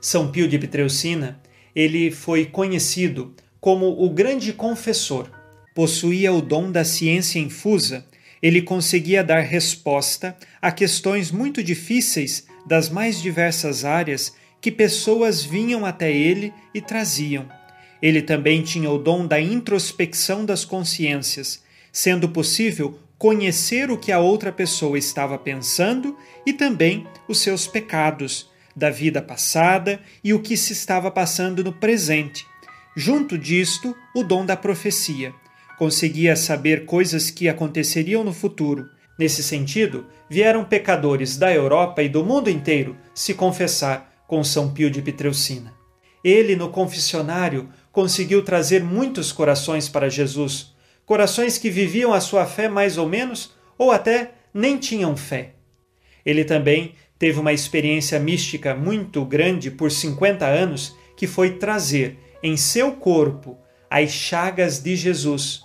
São 0.00 0.30
Pio 0.30 0.46
de 0.46 0.58
Pietrelcina, 0.58 1.40
ele 1.74 2.10
foi 2.10 2.44
conhecido 2.44 3.34
como 3.60 3.86
o 4.04 4.10
grande 4.10 4.52
confessor. 4.52 5.30
Possuía 5.74 6.32
o 6.32 6.40
dom 6.40 6.70
da 6.70 6.84
ciência 6.84 7.38
infusa, 7.38 8.06
ele 8.42 8.62
conseguia 8.62 9.24
dar 9.24 9.40
resposta 9.40 10.36
a 10.60 10.70
questões 10.70 11.30
muito 11.30 11.62
difíceis 11.62 12.46
das 12.66 12.88
mais 12.88 13.20
diversas 13.20 13.84
áreas 13.84 14.34
que 14.60 14.70
pessoas 14.70 15.42
vinham 15.42 15.84
até 15.84 16.12
ele 16.12 16.52
e 16.74 16.80
traziam. 16.80 17.48
Ele 18.00 18.22
também 18.22 18.62
tinha 18.62 18.90
o 18.90 18.98
dom 18.98 19.26
da 19.26 19.40
introspecção 19.40 20.44
das 20.44 20.64
consciências, 20.64 21.62
sendo 21.92 22.28
possível 22.28 22.98
conhecer 23.18 23.90
o 23.90 23.96
que 23.96 24.12
a 24.12 24.18
outra 24.18 24.52
pessoa 24.52 24.98
estava 24.98 25.38
pensando 25.38 26.16
e 26.44 26.52
também 26.52 27.06
os 27.26 27.40
seus 27.40 27.66
pecados 27.66 28.50
da 28.74 28.90
vida 28.90 29.22
passada 29.22 30.00
e 30.22 30.34
o 30.34 30.40
que 30.40 30.56
se 30.56 30.72
estava 30.72 31.10
passando 31.10 31.64
no 31.64 31.72
presente. 31.72 32.46
Junto 32.94 33.38
disto, 33.38 33.96
o 34.14 34.22
dom 34.22 34.44
da 34.44 34.56
profecia. 34.56 35.32
conseguia 35.78 36.34
saber 36.34 36.86
coisas 36.86 37.30
que 37.30 37.50
aconteceriam 37.50 38.24
no 38.24 38.32
futuro. 38.32 38.88
Nesse 39.18 39.42
sentido, 39.42 40.06
vieram 40.28 40.64
pecadores 40.64 41.36
da 41.36 41.52
Europa 41.52 42.02
e 42.02 42.08
do 42.08 42.24
mundo 42.24 42.48
inteiro 42.48 42.96
se 43.14 43.34
confessar 43.34 44.24
com 44.26 44.42
São 44.42 44.72
Pio 44.72 44.90
de 44.90 45.02
Pietrelcina. 45.02 45.74
Ele, 46.24 46.56
no 46.56 46.70
confessionário, 46.70 47.68
conseguiu 47.92 48.42
trazer 48.42 48.82
muitos 48.82 49.32
corações 49.32 49.86
para 49.86 50.08
Jesus, 50.08 50.74
corações 51.06 51.56
que 51.56 51.70
viviam 51.70 52.12
a 52.12 52.20
sua 52.20 52.44
fé 52.44 52.68
mais 52.68 52.98
ou 52.98 53.08
menos, 53.08 53.54
ou 53.78 53.92
até 53.92 54.32
nem 54.52 54.76
tinham 54.76 55.16
fé. 55.16 55.52
Ele 56.24 56.44
também 56.44 56.92
teve 57.18 57.38
uma 57.38 57.52
experiência 57.52 58.18
mística 58.18 58.74
muito 58.74 59.24
grande 59.24 59.70
por 59.70 59.90
50 59.90 60.44
anos, 60.44 60.94
que 61.16 61.26
foi 61.26 61.52
trazer 61.52 62.18
em 62.42 62.56
seu 62.56 62.92
corpo 62.92 63.56
as 63.88 64.10
chagas 64.10 64.80
de 64.80 64.96
Jesus, 64.96 65.62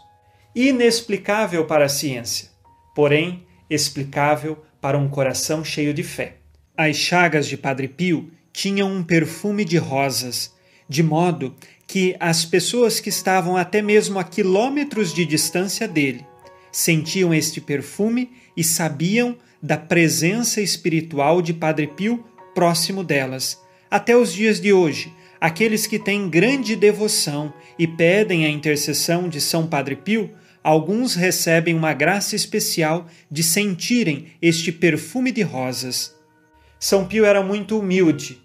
inexplicável 0.55 1.65
para 1.65 1.85
a 1.85 1.89
ciência, 1.89 2.49
porém 2.95 3.45
explicável 3.69 4.63
para 4.79 4.97
um 4.97 5.09
coração 5.09 5.63
cheio 5.63 5.93
de 5.93 6.03
fé. 6.03 6.37
As 6.77 6.95
chagas 6.95 7.47
de 7.47 7.57
Padre 7.57 7.87
Pio 7.87 8.31
tinham 8.53 8.91
um 8.91 9.03
perfume 9.03 9.65
de 9.65 9.77
rosas, 9.77 10.53
de 10.91 11.01
modo 11.01 11.55
que 11.87 12.17
as 12.19 12.43
pessoas 12.43 12.99
que 12.99 13.07
estavam 13.07 13.55
até 13.55 13.81
mesmo 13.81 14.19
a 14.19 14.25
quilômetros 14.25 15.13
de 15.13 15.25
distância 15.25 15.87
dele 15.87 16.25
sentiam 16.69 17.33
este 17.33 17.61
perfume 17.61 18.29
e 18.57 18.61
sabiam 18.61 19.37
da 19.63 19.77
presença 19.77 20.59
espiritual 20.59 21.41
de 21.41 21.53
Padre 21.53 21.87
Pio 21.87 22.25
próximo 22.53 23.05
delas. 23.05 23.57
Até 23.89 24.17
os 24.17 24.33
dias 24.33 24.59
de 24.59 24.73
hoje, 24.73 25.13
aqueles 25.39 25.87
que 25.87 25.97
têm 25.97 26.29
grande 26.29 26.75
devoção 26.75 27.53
e 27.79 27.87
pedem 27.87 28.45
a 28.45 28.49
intercessão 28.49 29.29
de 29.29 29.39
São 29.39 29.67
Padre 29.67 29.95
Pio, 29.95 30.29
alguns 30.61 31.15
recebem 31.15 31.73
uma 31.73 31.93
graça 31.93 32.35
especial 32.35 33.07
de 33.31 33.43
sentirem 33.43 34.27
este 34.41 34.73
perfume 34.73 35.31
de 35.31 35.41
rosas. 35.41 36.13
São 36.77 37.05
Pio 37.05 37.23
era 37.23 37.41
muito 37.41 37.79
humilde. 37.79 38.40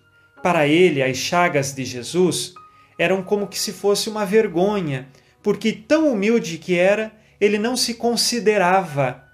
Para 0.47 0.69
ele, 0.69 1.03
as 1.03 1.17
chagas 1.17 1.75
de 1.75 1.85
Jesus 1.85 2.55
eram 2.97 3.21
como 3.21 3.49
que 3.49 3.59
se 3.59 3.73
fosse 3.73 4.09
uma 4.09 4.25
vergonha, 4.25 5.09
porque 5.43 5.73
tão 5.73 6.13
humilde 6.13 6.57
que 6.57 6.79
era, 6.79 7.13
ele 7.41 7.59
não 7.59 7.77
se 7.77 7.95
considerava 7.95 9.25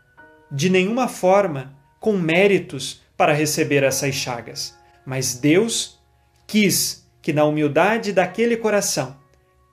de 0.51 0.71
nenhuma 0.71 1.09
forma 1.09 1.77
com 2.01 2.15
méritos 2.15 3.03
para 3.15 3.35
receber 3.35 3.83
essas 3.83 4.15
chagas. 4.15 4.75
Mas 5.05 5.35
Deus 5.35 6.03
quis 6.47 7.07
que, 7.21 7.31
na 7.31 7.45
humildade 7.45 8.11
daquele 8.11 8.57
coração, 8.57 9.15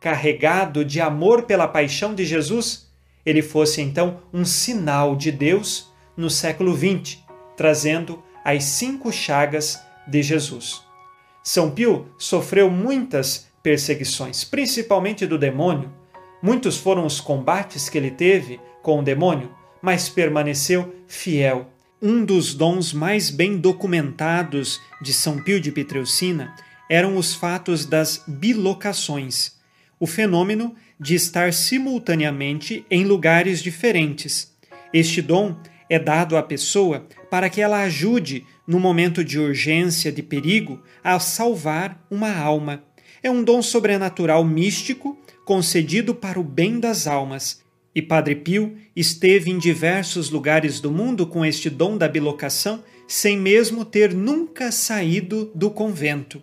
carregado 0.02 0.84
de 0.84 1.00
amor 1.00 1.44
pela 1.44 1.70
paixão 1.70 2.14
de 2.14 2.26
Jesus, 2.26 2.92
ele 3.26 3.42
fosse 3.42 3.82
então 3.82 4.24
um 4.34 4.44
sinal 4.44 5.16
de 5.16 5.32
Deus 5.32 5.90
no 6.18 6.30
século 6.30 6.76
XX, 6.76 7.20
trazendo 7.56 8.22
as 8.44 8.66
cinco 8.66 9.10
chagas 9.10 9.82
de 10.06 10.22
Jesus. 10.22 10.89
São 11.44 11.72
Pio 11.72 12.08
sofreu 12.18 12.70
muitas 12.70 13.48
perseguições, 13.64 14.44
principalmente 14.44 15.26
do 15.26 15.38
demônio. 15.38 15.92
Muitos 16.42 16.78
foram 16.78 17.06
os 17.06 17.20
combates 17.20 17.90
que 17.90 17.98
ele 17.98 18.12
teve 18.12 18.60
com 18.82 19.00
o 19.00 19.04
demônio, 19.04 19.52
mas 19.82 20.10
permaneceu 20.10 20.94
fiel. 21.08 21.70
Um 22.02 22.24
dos 22.24 22.54
dons 22.54 22.94
mais 22.94 23.30
bem 23.30 23.58
documentados 23.58 24.80
de 25.02 25.14
São 25.14 25.44
Pio 25.44 25.60
de 25.60 25.72
Pietrelcina 25.72 26.56
eram 26.90 27.18
os 27.18 27.36
fatos 27.36 27.86
das 27.86 28.24
bilocações, 28.26 29.54
o 30.00 30.08
fenômeno 30.08 30.74
de 31.00 31.16
estar 31.16 31.54
simultaneamente 31.54 32.86
em 32.90 33.06
lugares 33.06 33.62
diferentes. 33.62 34.54
Este 34.94 35.22
dom 35.22 35.56
é 35.90 36.00
dado 36.00 36.38
à 36.38 36.44
pessoa 36.44 37.06
para 37.30 37.50
que 37.50 37.62
ela 37.62 37.84
ajude, 37.84 38.46
no 38.70 38.80
momento 38.80 39.26
de 39.26 39.40
urgência, 39.40 40.12
de 40.12 40.22
perigo, 40.22 40.80
a 41.04 41.20
salvar 41.20 42.06
uma 42.10 42.32
alma. 42.38 42.84
É 43.24 43.30
um 43.30 43.44
dom 43.44 43.62
sobrenatural 43.62 44.46
místico 44.46 45.18
concedido 45.44 46.14
para 46.14 46.40
o 46.40 46.44
bem 46.44 46.80
das 46.80 47.08
almas 47.08 47.64
e 47.96 48.02
Padre 48.02 48.36
Pio 48.36 48.78
esteve 48.96 49.50
em 49.50 49.58
diversos 49.58 50.30
lugares 50.30 50.80
do 50.80 50.92
mundo 50.92 51.26
com 51.26 51.44
este 51.44 51.70
dom 51.70 51.98
da 51.98 52.08
bilocação, 52.08 52.84
sem 53.08 53.36
mesmo 53.38 53.84
ter 53.84 54.14
nunca 54.14 54.72
saído 54.72 55.52
do 55.56 55.72
convento. 55.72 56.42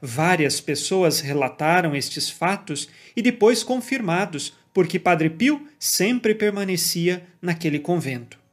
Várias 0.00 0.60
pessoas 0.60 1.20
relataram 1.20 1.96
estes 1.96 2.30
fatos 2.30 2.88
e 3.16 3.20
depois 3.20 3.64
confirmados, 3.64 4.54
porque 4.72 4.98
Padre 4.98 5.30
Pio 5.30 5.66
sempre 5.78 6.34
permanecia 6.34 7.26
naquele 7.42 7.80
convento. 7.80 8.43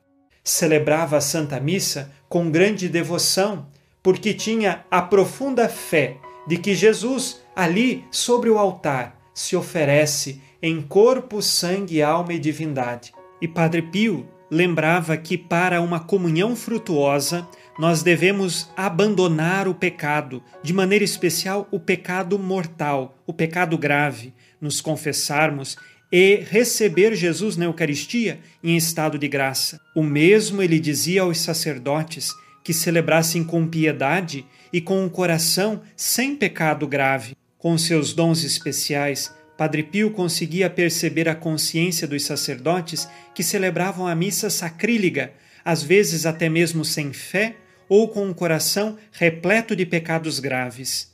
Celebrava 0.43 1.17
a 1.17 1.21
Santa 1.21 1.59
Missa 1.59 2.11
com 2.27 2.49
grande 2.49 2.89
devoção, 2.89 3.67
porque 4.01 4.33
tinha 4.33 4.83
a 4.89 5.01
profunda 5.01 5.69
fé 5.69 6.17
de 6.47 6.57
que 6.57 6.73
Jesus, 6.73 7.41
ali 7.55 8.03
sobre 8.11 8.49
o 8.49 8.57
altar, 8.57 9.19
se 9.33 9.55
oferece 9.55 10.41
em 10.61 10.81
corpo, 10.81 11.41
sangue, 11.41 12.01
alma 12.01 12.33
e 12.33 12.39
divindade. 12.39 13.13
E 13.41 13.47
Padre 13.47 13.81
Pio 13.81 14.27
lembrava 14.49 15.15
que 15.15 15.37
para 15.37 15.81
uma 15.81 15.99
comunhão 15.99 16.55
frutuosa 16.55 17.47
nós 17.79 18.03
devemos 18.03 18.69
abandonar 18.75 19.67
o 19.67 19.73
pecado, 19.73 20.43
de 20.61 20.73
maneira 20.73 21.05
especial 21.05 21.67
o 21.71 21.79
pecado 21.79 22.37
mortal, 22.37 23.17
o 23.25 23.33
pecado 23.33 23.77
grave, 23.77 24.33
nos 24.59 24.81
confessarmos 24.81 25.77
e 26.11 26.43
receber 26.49 27.15
Jesus 27.15 27.55
na 27.55 27.65
Eucaristia 27.65 28.39
em 28.63 28.75
estado 28.75 29.17
de 29.17 29.27
graça. 29.27 29.79
O 29.95 30.03
mesmo 30.03 30.61
ele 30.61 30.79
dizia 30.79 31.21
aos 31.21 31.39
sacerdotes 31.39 32.31
que 32.63 32.73
celebrassem 32.73 33.43
com 33.43 33.67
piedade 33.67 34.45
e 34.71 34.81
com 34.81 35.03
um 35.03 35.09
coração 35.09 35.81
sem 35.95 36.35
pecado 36.35 36.87
grave, 36.87 37.35
com 37.57 37.77
seus 37.77 38.13
dons 38.13 38.43
especiais 38.43 39.31
Padre 39.61 39.83
Pio 39.83 40.09
conseguia 40.09 40.71
perceber 40.71 41.29
a 41.29 41.35
consciência 41.35 42.07
dos 42.07 42.25
sacerdotes 42.25 43.07
que 43.35 43.43
celebravam 43.43 44.07
a 44.07 44.15
missa 44.15 44.49
sacrílega, 44.49 45.33
às 45.63 45.83
vezes 45.83 46.25
até 46.25 46.49
mesmo 46.49 46.83
sem 46.83 47.13
fé 47.13 47.57
ou 47.87 48.07
com 48.07 48.25
um 48.25 48.33
coração 48.33 48.97
repleto 49.11 49.75
de 49.75 49.85
pecados 49.85 50.39
graves. 50.39 51.10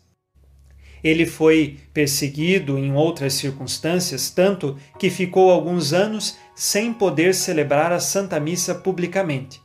Ele 1.03 1.25
foi 1.25 1.77
perseguido 1.93 2.77
em 2.77 2.93
outras 2.93 3.33
circunstâncias, 3.33 4.29
tanto 4.29 4.77
que 4.97 5.09
ficou 5.09 5.51
alguns 5.51 5.93
anos 5.93 6.37
sem 6.55 6.93
poder 6.93 7.33
celebrar 7.33 7.91
a 7.91 7.99
Santa 7.99 8.39
Missa 8.39 8.73
publicamente. 8.73 9.61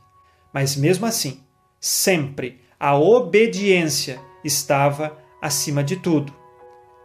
Mas 0.53 0.75
mesmo 0.75 1.05
assim, 1.05 1.41
sempre 1.79 2.59
a 2.79 2.95
obediência 2.97 4.19
estava 4.43 5.17
acima 5.41 5.83
de 5.83 5.97
tudo. 5.97 6.33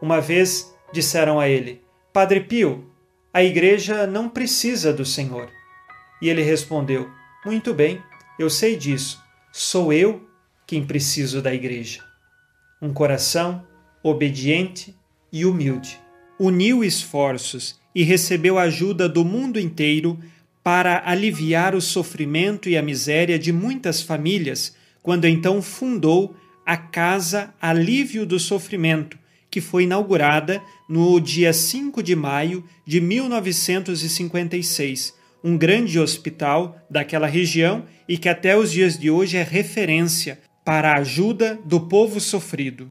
Uma 0.00 0.20
vez 0.20 0.74
disseram 0.92 1.40
a 1.40 1.48
ele: 1.48 1.82
Padre 2.12 2.40
Pio, 2.40 2.90
a 3.32 3.42
igreja 3.42 4.06
não 4.06 4.28
precisa 4.28 4.92
do 4.92 5.04
Senhor. 5.04 5.48
E 6.20 6.28
ele 6.28 6.42
respondeu: 6.42 7.08
Muito 7.44 7.72
bem, 7.72 8.02
eu 8.38 8.50
sei 8.50 8.76
disso. 8.76 9.22
Sou 9.52 9.92
eu 9.92 10.28
quem 10.66 10.84
preciso 10.84 11.40
da 11.40 11.54
igreja. 11.54 12.04
Um 12.80 12.92
coração 12.92 13.66
obediente 14.02 14.94
e 15.32 15.44
humilde. 15.44 15.98
Uniu 16.38 16.84
esforços 16.84 17.78
e 17.94 18.02
recebeu 18.02 18.58
ajuda 18.58 19.08
do 19.08 19.24
mundo 19.24 19.58
inteiro 19.58 20.18
para 20.62 21.02
aliviar 21.04 21.74
o 21.74 21.80
sofrimento 21.80 22.68
e 22.68 22.76
a 22.76 22.82
miséria 22.82 23.38
de 23.38 23.50
muitas 23.52 24.02
famílias, 24.02 24.76
quando 25.02 25.24
então 25.24 25.62
fundou 25.62 26.36
a 26.64 26.76
Casa 26.76 27.52
Alívio 27.60 28.24
do 28.26 28.38
Sofrimento, 28.38 29.18
que 29.50 29.60
foi 29.60 29.82
inaugurada 29.84 30.62
no 30.88 31.18
dia 31.18 31.52
5 31.52 32.00
de 32.02 32.14
maio 32.14 32.62
de 32.86 33.00
1956, 33.00 35.12
um 35.42 35.56
grande 35.56 35.98
hospital 35.98 36.76
daquela 36.90 37.26
região 37.26 37.86
e 38.06 38.18
que 38.18 38.28
até 38.28 38.54
os 38.56 38.70
dias 38.70 38.96
de 38.98 39.10
hoje 39.10 39.38
é 39.38 39.42
referência 39.42 40.38
para 40.64 40.92
a 40.92 40.98
ajuda 40.98 41.58
do 41.64 41.80
povo 41.80 42.20
sofrido. 42.20 42.88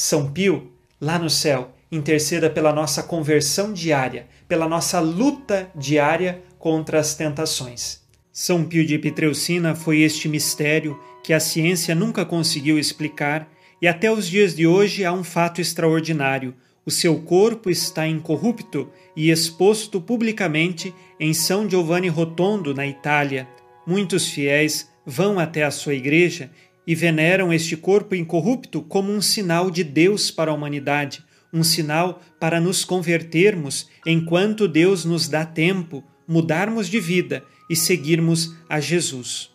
São 0.00 0.30
Pio, 0.30 0.70
lá 1.00 1.18
no 1.18 1.28
céu, 1.28 1.72
interceda 1.90 2.48
pela 2.48 2.72
nossa 2.72 3.02
conversão 3.02 3.72
diária, 3.72 4.28
pela 4.46 4.68
nossa 4.68 5.00
luta 5.00 5.72
diária 5.74 6.40
contra 6.56 7.00
as 7.00 7.16
tentações. 7.16 8.00
São 8.32 8.62
Pio 8.62 8.86
de 8.86 8.96
Pietrelcina 8.96 9.74
foi 9.74 10.02
este 10.02 10.28
mistério 10.28 10.96
que 11.24 11.32
a 11.32 11.40
ciência 11.40 11.96
nunca 11.96 12.24
conseguiu 12.24 12.78
explicar 12.78 13.50
e 13.82 13.88
até 13.88 14.08
os 14.08 14.28
dias 14.28 14.54
de 14.54 14.68
hoje 14.68 15.04
há 15.04 15.12
um 15.12 15.24
fato 15.24 15.60
extraordinário: 15.60 16.54
o 16.86 16.92
seu 16.92 17.20
corpo 17.22 17.68
está 17.68 18.06
incorrupto 18.06 18.88
e 19.16 19.30
exposto 19.30 20.00
publicamente 20.00 20.94
em 21.18 21.34
São 21.34 21.68
Giovanni 21.68 22.06
Rotondo, 22.06 22.72
na 22.72 22.86
Itália. 22.86 23.48
Muitos 23.84 24.28
fiéis 24.28 24.88
vão 25.04 25.40
até 25.40 25.64
a 25.64 25.72
sua 25.72 25.94
igreja 25.94 26.52
e 26.88 26.94
veneram 26.94 27.52
este 27.52 27.76
corpo 27.76 28.14
incorrupto 28.14 28.80
como 28.80 29.12
um 29.12 29.20
sinal 29.20 29.70
de 29.70 29.84
Deus 29.84 30.30
para 30.30 30.50
a 30.50 30.54
humanidade, 30.54 31.22
um 31.52 31.62
sinal 31.62 32.22
para 32.40 32.62
nos 32.62 32.82
convertermos 32.82 33.90
enquanto 34.06 34.66
Deus 34.66 35.04
nos 35.04 35.28
dá 35.28 35.44
tempo, 35.44 36.02
mudarmos 36.26 36.88
de 36.88 36.98
vida 36.98 37.44
e 37.68 37.76
seguirmos 37.76 38.56
a 38.70 38.80
Jesus. 38.80 39.50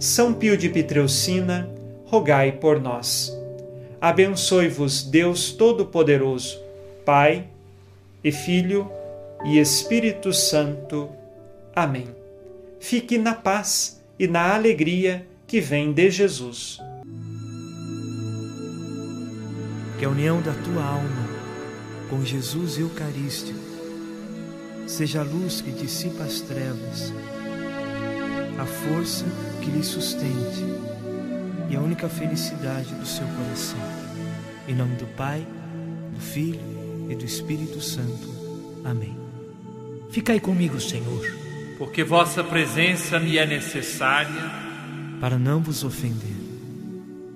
São 0.00 0.32
Pio 0.32 0.56
de 0.56 0.70
Pietreucina, 0.70 1.68
rogai 2.06 2.52
por 2.52 2.80
nós. 2.80 3.30
Abençoe-vos 4.00 5.02
Deus 5.02 5.52
Todo-Poderoso, 5.52 6.58
Pai 7.04 7.46
e 8.24 8.32
Filho 8.32 8.90
e 9.44 9.58
Espírito 9.58 10.32
Santo. 10.32 11.10
Amém. 11.74 12.08
Fique 12.80 13.18
na 13.18 13.34
paz 13.34 13.95
e 14.18 14.26
na 14.26 14.54
alegria 14.54 15.26
que 15.46 15.60
vem 15.60 15.92
de 15.92 16.10
Jesus. 16.10 16.78
Que 19.98 20.04
a 20.04 20.08
união 20.08 20.40
da 20.40 20.52
tua 20.52 20.84
alma 20.84 21.28
com 22.08 22.24
Jesus 22.24 22.78
Eucarístico 22.78 23.58
seja 24.86 25.20
a 25.20 25.24
luz 25.24 25.60
que 25.60 25.70
dissipa 25.72 26.24
as 26.24 26.40
trevas, 26.40 27.12
a 28.58 28.64
força 28.64 29.24
que 29.62 29.70
lhe 29.70 29.82
sustente 29.82 30.64
e 31.68 31.76
a 31.76 31.80
única 31.80 32.08
felicidade 32.08 32.94
do 32.94 33.06
seu 33.06 33.26
coração. 33.26 33.78
Em 34.68 34.74
nome 34.74 34.96
do 34.96 35.06
Pai, 35.16 35.46
do 36.12 36.20
Filho 36.20 36.60
e 37.08 37.14
do 37.14 37.24
Espírito 37.24 37.80
Santo. 37.80 38.28
Amém. 38.84 39.16
Ficai 40.10 40.38
comigo, 40.38 40.80
Senhor, 40.80 41.45
porque 41.78 42.02
vossa 42.02 42.42
presença 42.42 43.18
me 43.18 43.36
é 43.38 43.46
necessária 43.46 44.50
para 45.20 45.38
não 45.38 45.60
vos 45.60 45.84
ofender. 45.84 46.36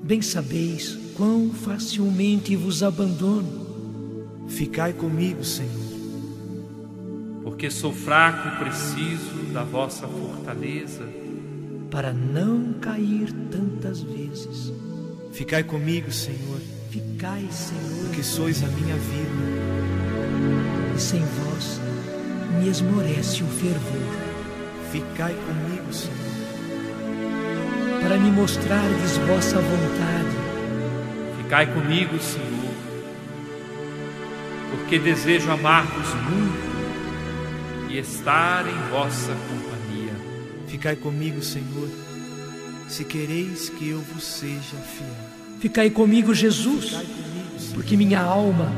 Bem 0.03 0.23
sabeis 0.23 0.99
quão 1.15 1.51
facilmente 1.51 2.57
vos 2.57 2.83
abandono. 2.83 3.69
Ficai 4.49 4.93
comigo, 4.93 5.45
Senhor, 5.45 5.71
porque 7.45 7.71
sou 7.71 7.93
fraco 7.93 8.49
e 8.49 8.65
preciso 8.65 9.53
da 9.53 9.63
vossa 9.63 10.09
fortaleza 10.09 11.07
para 11.91 12.13
não 12.13 12.73
cair 12.75 13.33
tantas 13.51 14.03
vezes. 14.03 14.73
Ficai 15.33 15.63
comigo, 15.63 16.11
Senhor. 16.11 16.61
Ficai, 16.91 17.47
Senhor, 17.51 18.07
porque 18.07 18.23
sois 18.23 18.63
a 18.65 18.67
minha 18.67 18.97
vida. 18.97 19.51
E 20.97 21.01
sem 21.01 21.21
vós 21.21 21.81
me 22.59 22.69
esmorece 22.69 23.43
o 23.43 23.47
fervor. 23.47 24.20
Ficai 24.91 25.33
comigo, 25.35 25.93
Senhor, 25.93 26.17
para 28.03 28.17
me 28.19 28.33
mostrardes 28.33 29.17
vossa 29.19 29.61
vontade. 29.61 30.37
Ficai 31.37 31.73
comigo, 31.73 32.19
Senhor, 32.19 32.75
porque 34.71 34.99
desejo 34.99 35.49
amar-vos 35.49 36.09
muito 36.29 36.71
e 37.89 37.99
estar 37.99 38.67
em 38.67 38.91
vossa 38.91 39.33
companhia. 39.33 40.13
Ficai 40.67 40.97
comigo, 40.97 41.41
Senhor, 41.41 41.89
se 42.89 43.05
quereis 43.05 43.69
que 43.69 43.91
eu 43.91 44.01
vos 44.01 44.25
seja 44.25 44.77
fiel. 44.77 45.07
Ficai 45.61 45.89
comigo, 45.91 46.35
Jesus, 46.35 46.97
porque 47.75 47.97
minha 47.97 48.21
alma, 48.21 48.73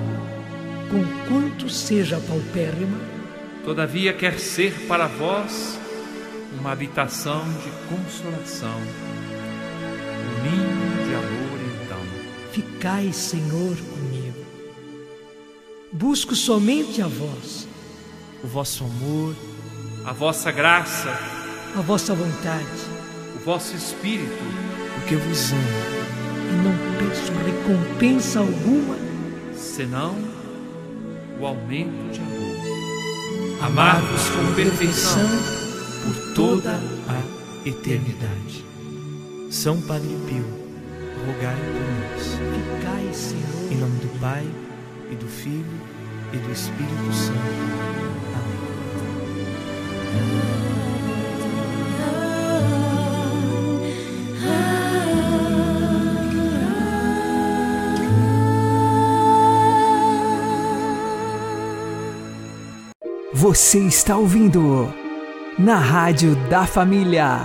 com 0.90 1.02
quanto 1.26 1.70
seja 1.70 2.20
paupérrima, 2.20 2.98
todavia 3.64 4.12
quer 4.12 4.38
ser 4.38 4.74
para 4.86 5.06
vós 5.06 5.80
uma 6.58 6.72
habitação 6.72 7.42
de 7.44 7.70
consolação, 7.88 8.78
um 10.18 10.42
ninho 10.42 11.06
de 11.06 11.14
amor 11.14 11.60
então. 11.82 11.98
Ficai, 12.52 13.12
Senhor, 13.12 13.76
comigo. 13.76 14.44
Busco 15.92 16.34
somente 16.34 17.02
a 17.02 17.06
vós, 17.06 17.68
o 18.42 18.46
vosso 18.46 18.84
amor, 18.84 19.34
a 20.04 20.12
vossa 20.12 20.50
graça, 20.50 21.10
a 21.76 21.80
vossa 21.80 22.14
vontade, 22.14 22.66
o 23.36 23.44
vosso 23.44 23.76
espírito, 23.76 24.42
porque 24.94 25.16
vos 25.16 25.52
amo 25.52 26.02
e 26.50 26.54
não 26.62 26.98
peço 26.98 27.32
recompensa 27.44 28.40
alguma, 28.40 28.96
senão 29.54 30.16
o 31.40 31.46
aumento 31.46 32.12
de 32.12 32.20
amor. 32.20 33.62
Amar-vos 33.62 34.28
com 34.30 34.54
perfeição 34.54 35.61
por 36.02 36.34
toda 36.34 36.72
a 37.08 37.68
eternidade. 37.68 38.64
São 39.50 39.80
Padre 39.82 40.16
Pio, 40.26 40.44
rogai 41.26 41.56
por 41.56 41.82
nós. 42.10 42.38
Ficai, 42.54 43.14
Senhor, 43.14 43.72
em 43.72 43.76
nome 43.76 43.98
do 44.00 44.20
Pai 44.20 44.46
e 45.10 45.14
do 45.14 45.26
Filho 45.26 45.64
e 46.32 46.36
do 46.36 46.52
Espírito 46.52 47.12
Santo. 47.12 47.92
Você 63.34 63.80
está 63.80 64.16
ouvindo 64.16 65.01
na 65.58 65.76
Rádio 65.76 66.34
da 66.48 66.66
Família. 66.66 67.38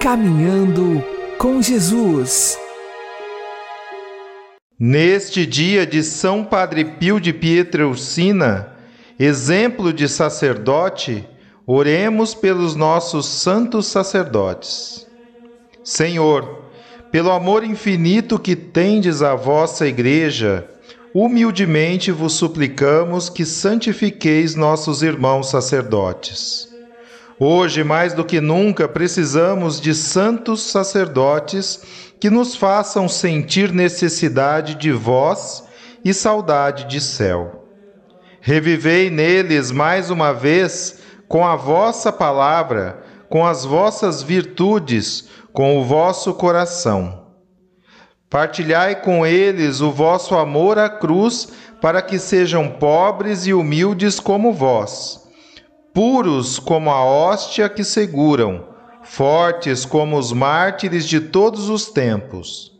Caminhando 0.00 1.04
com 1.36 1.60
Jesus. 1.60 2.56
Neste 4.78 5.44
dia 5.44 5.84
de 5.84 6.04
São 6.04 6.44
Padre 6.44 6.84
Pio 6.84 7.20
de 7.20 7.32
Pietrelcina, 7.32 8.74
exemplo 9.18 9.92
de 9.92 10.08
sacerdote, 10.08 11.28
oremos 11.66 12.32
pelos 12.32 12.76
nossos 12.76 13.26
santos 13.26 13.88
sacerdotes. 13.88 15.04
Senhor, 15.82 16.62
pelo 17.10 17.32
amor 17.32 17.64
infinito 17.64 18.38
que 18.38 18.54
tendes 18.54 19.20
à 19.20 19.34
vossa 19.34 19.84
Igreja, 19.84 20.68
humildemente 21.14 22.10
vos 22.10 22.34
suplicamos 22.34 23.28
que 23.28 23.44
santifiqueis 23.44 24.54
nossos 24.54 25.02
irmãos 25.02 25.50
sacerdotes. 25.50 26.68
Hoje, 27.40 27.84
mais 27.84 28.14
do 28.14 28.24
que 28.24 28.40
nunca, 28.40 28.88
precisamos 28.88 29.80
de 29.80 29.94
santos 29.94 30.62
sacerdotes 30.62 31.80
que 32.18 32.28
nos 32.28 32.56
façam 32.56 33.08
sentir 33.08 33.72
necessidade 33.72 34.74
de 34.74 34.90
vós 34.90 35.62
e 36.04 36.12
saudade 36.12 36.84
de 36.86 37.00
céu. 37.00 37.64
Revivei 38.40 39.08
neles 39.08 39.70
mais 39.70 40.10
uma 40.10 40.32
vez 40.32 41.00
com 41.28 41.46
a 41.46 41.54
vossa 41.54 42.10
palavra, 42.10 43.02
com 43.28 43.46
as 43.46 43.64
vossas 43.64 44.22
virtudes, 44.22 45.28
com 45.52 45.78
o 45.78 45.84
vosso 45.84 46.34
coração. 46.34 47.17
Partilhai 48.30 49.00
com 49.00 49.24
eles 49.24 49.80
o 49.80 49.90
vosso 49.90 50.34
amor 50.34 50.78
à 50.78 50.90
cruz, 50.90 51.48
para 51.80 52.02
que 52.02 52.18
sejam 52.18 52.68
pobres 52.68 53.46
e 53.46 53.54
humildes 53.54 54.20
como 54.20 54.52
vós, 54.52 55.26
puros 55.94 56.58
como 56.58 56.90
a 56.90 57.02
hóstia 57.02 57.70
que 57.70 57.82
seguram, 57.82 58.66
fortes 59.02 59.86
como 59.86 60.18
os 60.18 60.30
mártires 60.30 61.08
de 61.08 61.20
todos 61.20 61.70
os 61.70 61.86
tempos. 61.86 62.72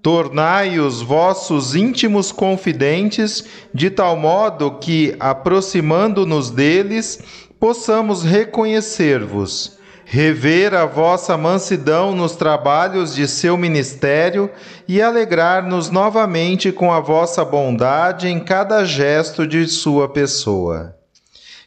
Tornai 0.00 0.78
os 0.78 1.02
vossos 1.02 1.74
íntimos 1.74 2.30
confidentes, 2.30 3.44
de 3.74 3.90
tal 3.90 4.16
modo 4.16 4.78
que, 4.78 5.16
aproximando-nos 5.18 6.48
deles, 6.48 7.18
possamos 7.58 8.22
reconhecer-vos 8.22 9.75
rever 10.08 10.72
a 10.72 10.86
vossa 10.86 11.36
mansidão 11.36 12.14
nos 12.14 12.36
trabalhos 12.36 13.12
de 13.12 13.26
seu 13.26 13.56
ministério 13.56 14.48
e 14.86 15.02
alegrar-nos 15.02 15.90
novamente 15.90 16.70
com 16.70 16.92
a 16.92 17.00
vossa 17.00 17.44
bondade 17.44 18.28
em 18.28 18.38
cada 18.38 18.84
gesto 18.84 19.44
de 19.44 19.66
sua 19.66 20.08
pessoa. 20.08 20.94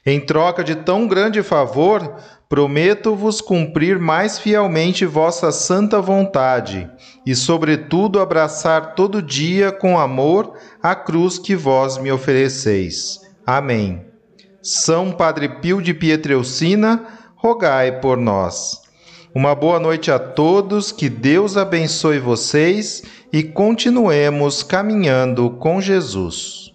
Em 0.05 0.21
troca 0.21 0.63
de 0.63 0.73
tão 0.73 1.05
grande 1.05 1.43
favor, 1.43 2.15
prometo-vos 2.47 3.41
cumprir 3.41 3.99
mais 3.99 4.39
fielmente 4.39 5.05
vossa 5.05 5.51
santa 5.51 6.01
vontade 6.01 6.89
e, 7.25 7.35
sobretudo, 7.35 8.21
abraçar 8.21 8.95
todo 8.95 9.21
dia 9.21 9.69
com 9.69 9.99
amor 9.99 10.53
a 10.81 10.95
cruz 10.95 11.37
que 11.37 11.57
vós 11.57 11.97
me 11.97 12.09
ofereceis. 12.09 13.19
Amém. 13.45 14.05
São 14.61 15.11
Padre 15.11 15.49
Pio 15.59 15.81
de 15.81 15.93
Pietreucina, 15.93 17.18
rogai 17.41 18.01
por 18.01 18.17
nós. 18.17 18.81
Uma 19.33 19.55
boa 19.55 19.79
noite 19.79 20.11
a 20.11 20.19
todos, 20.19 20.91
que 20.91 21.09
Deus 21.09 21.55
abençoe 21.55 22.19
vocês 22.19 23.03
e 23.31 23.43
continuemos 23.43 24.61
caminhando 24.61 25.49
com 25.51 25.79
Jesus. 25.79 26.73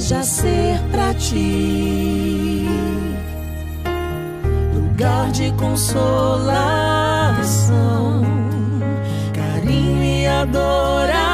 deseja 0.00 0.22
ser 0.22 0.80
para 0.90 1.12
ti 1.12 2.66
lugar 4.74 5.30
de 5.30 5.52
consolação, 5.52 6.22
carinho 9.34 10.02
e 10.02 10.26
adoração. 10.26 11.29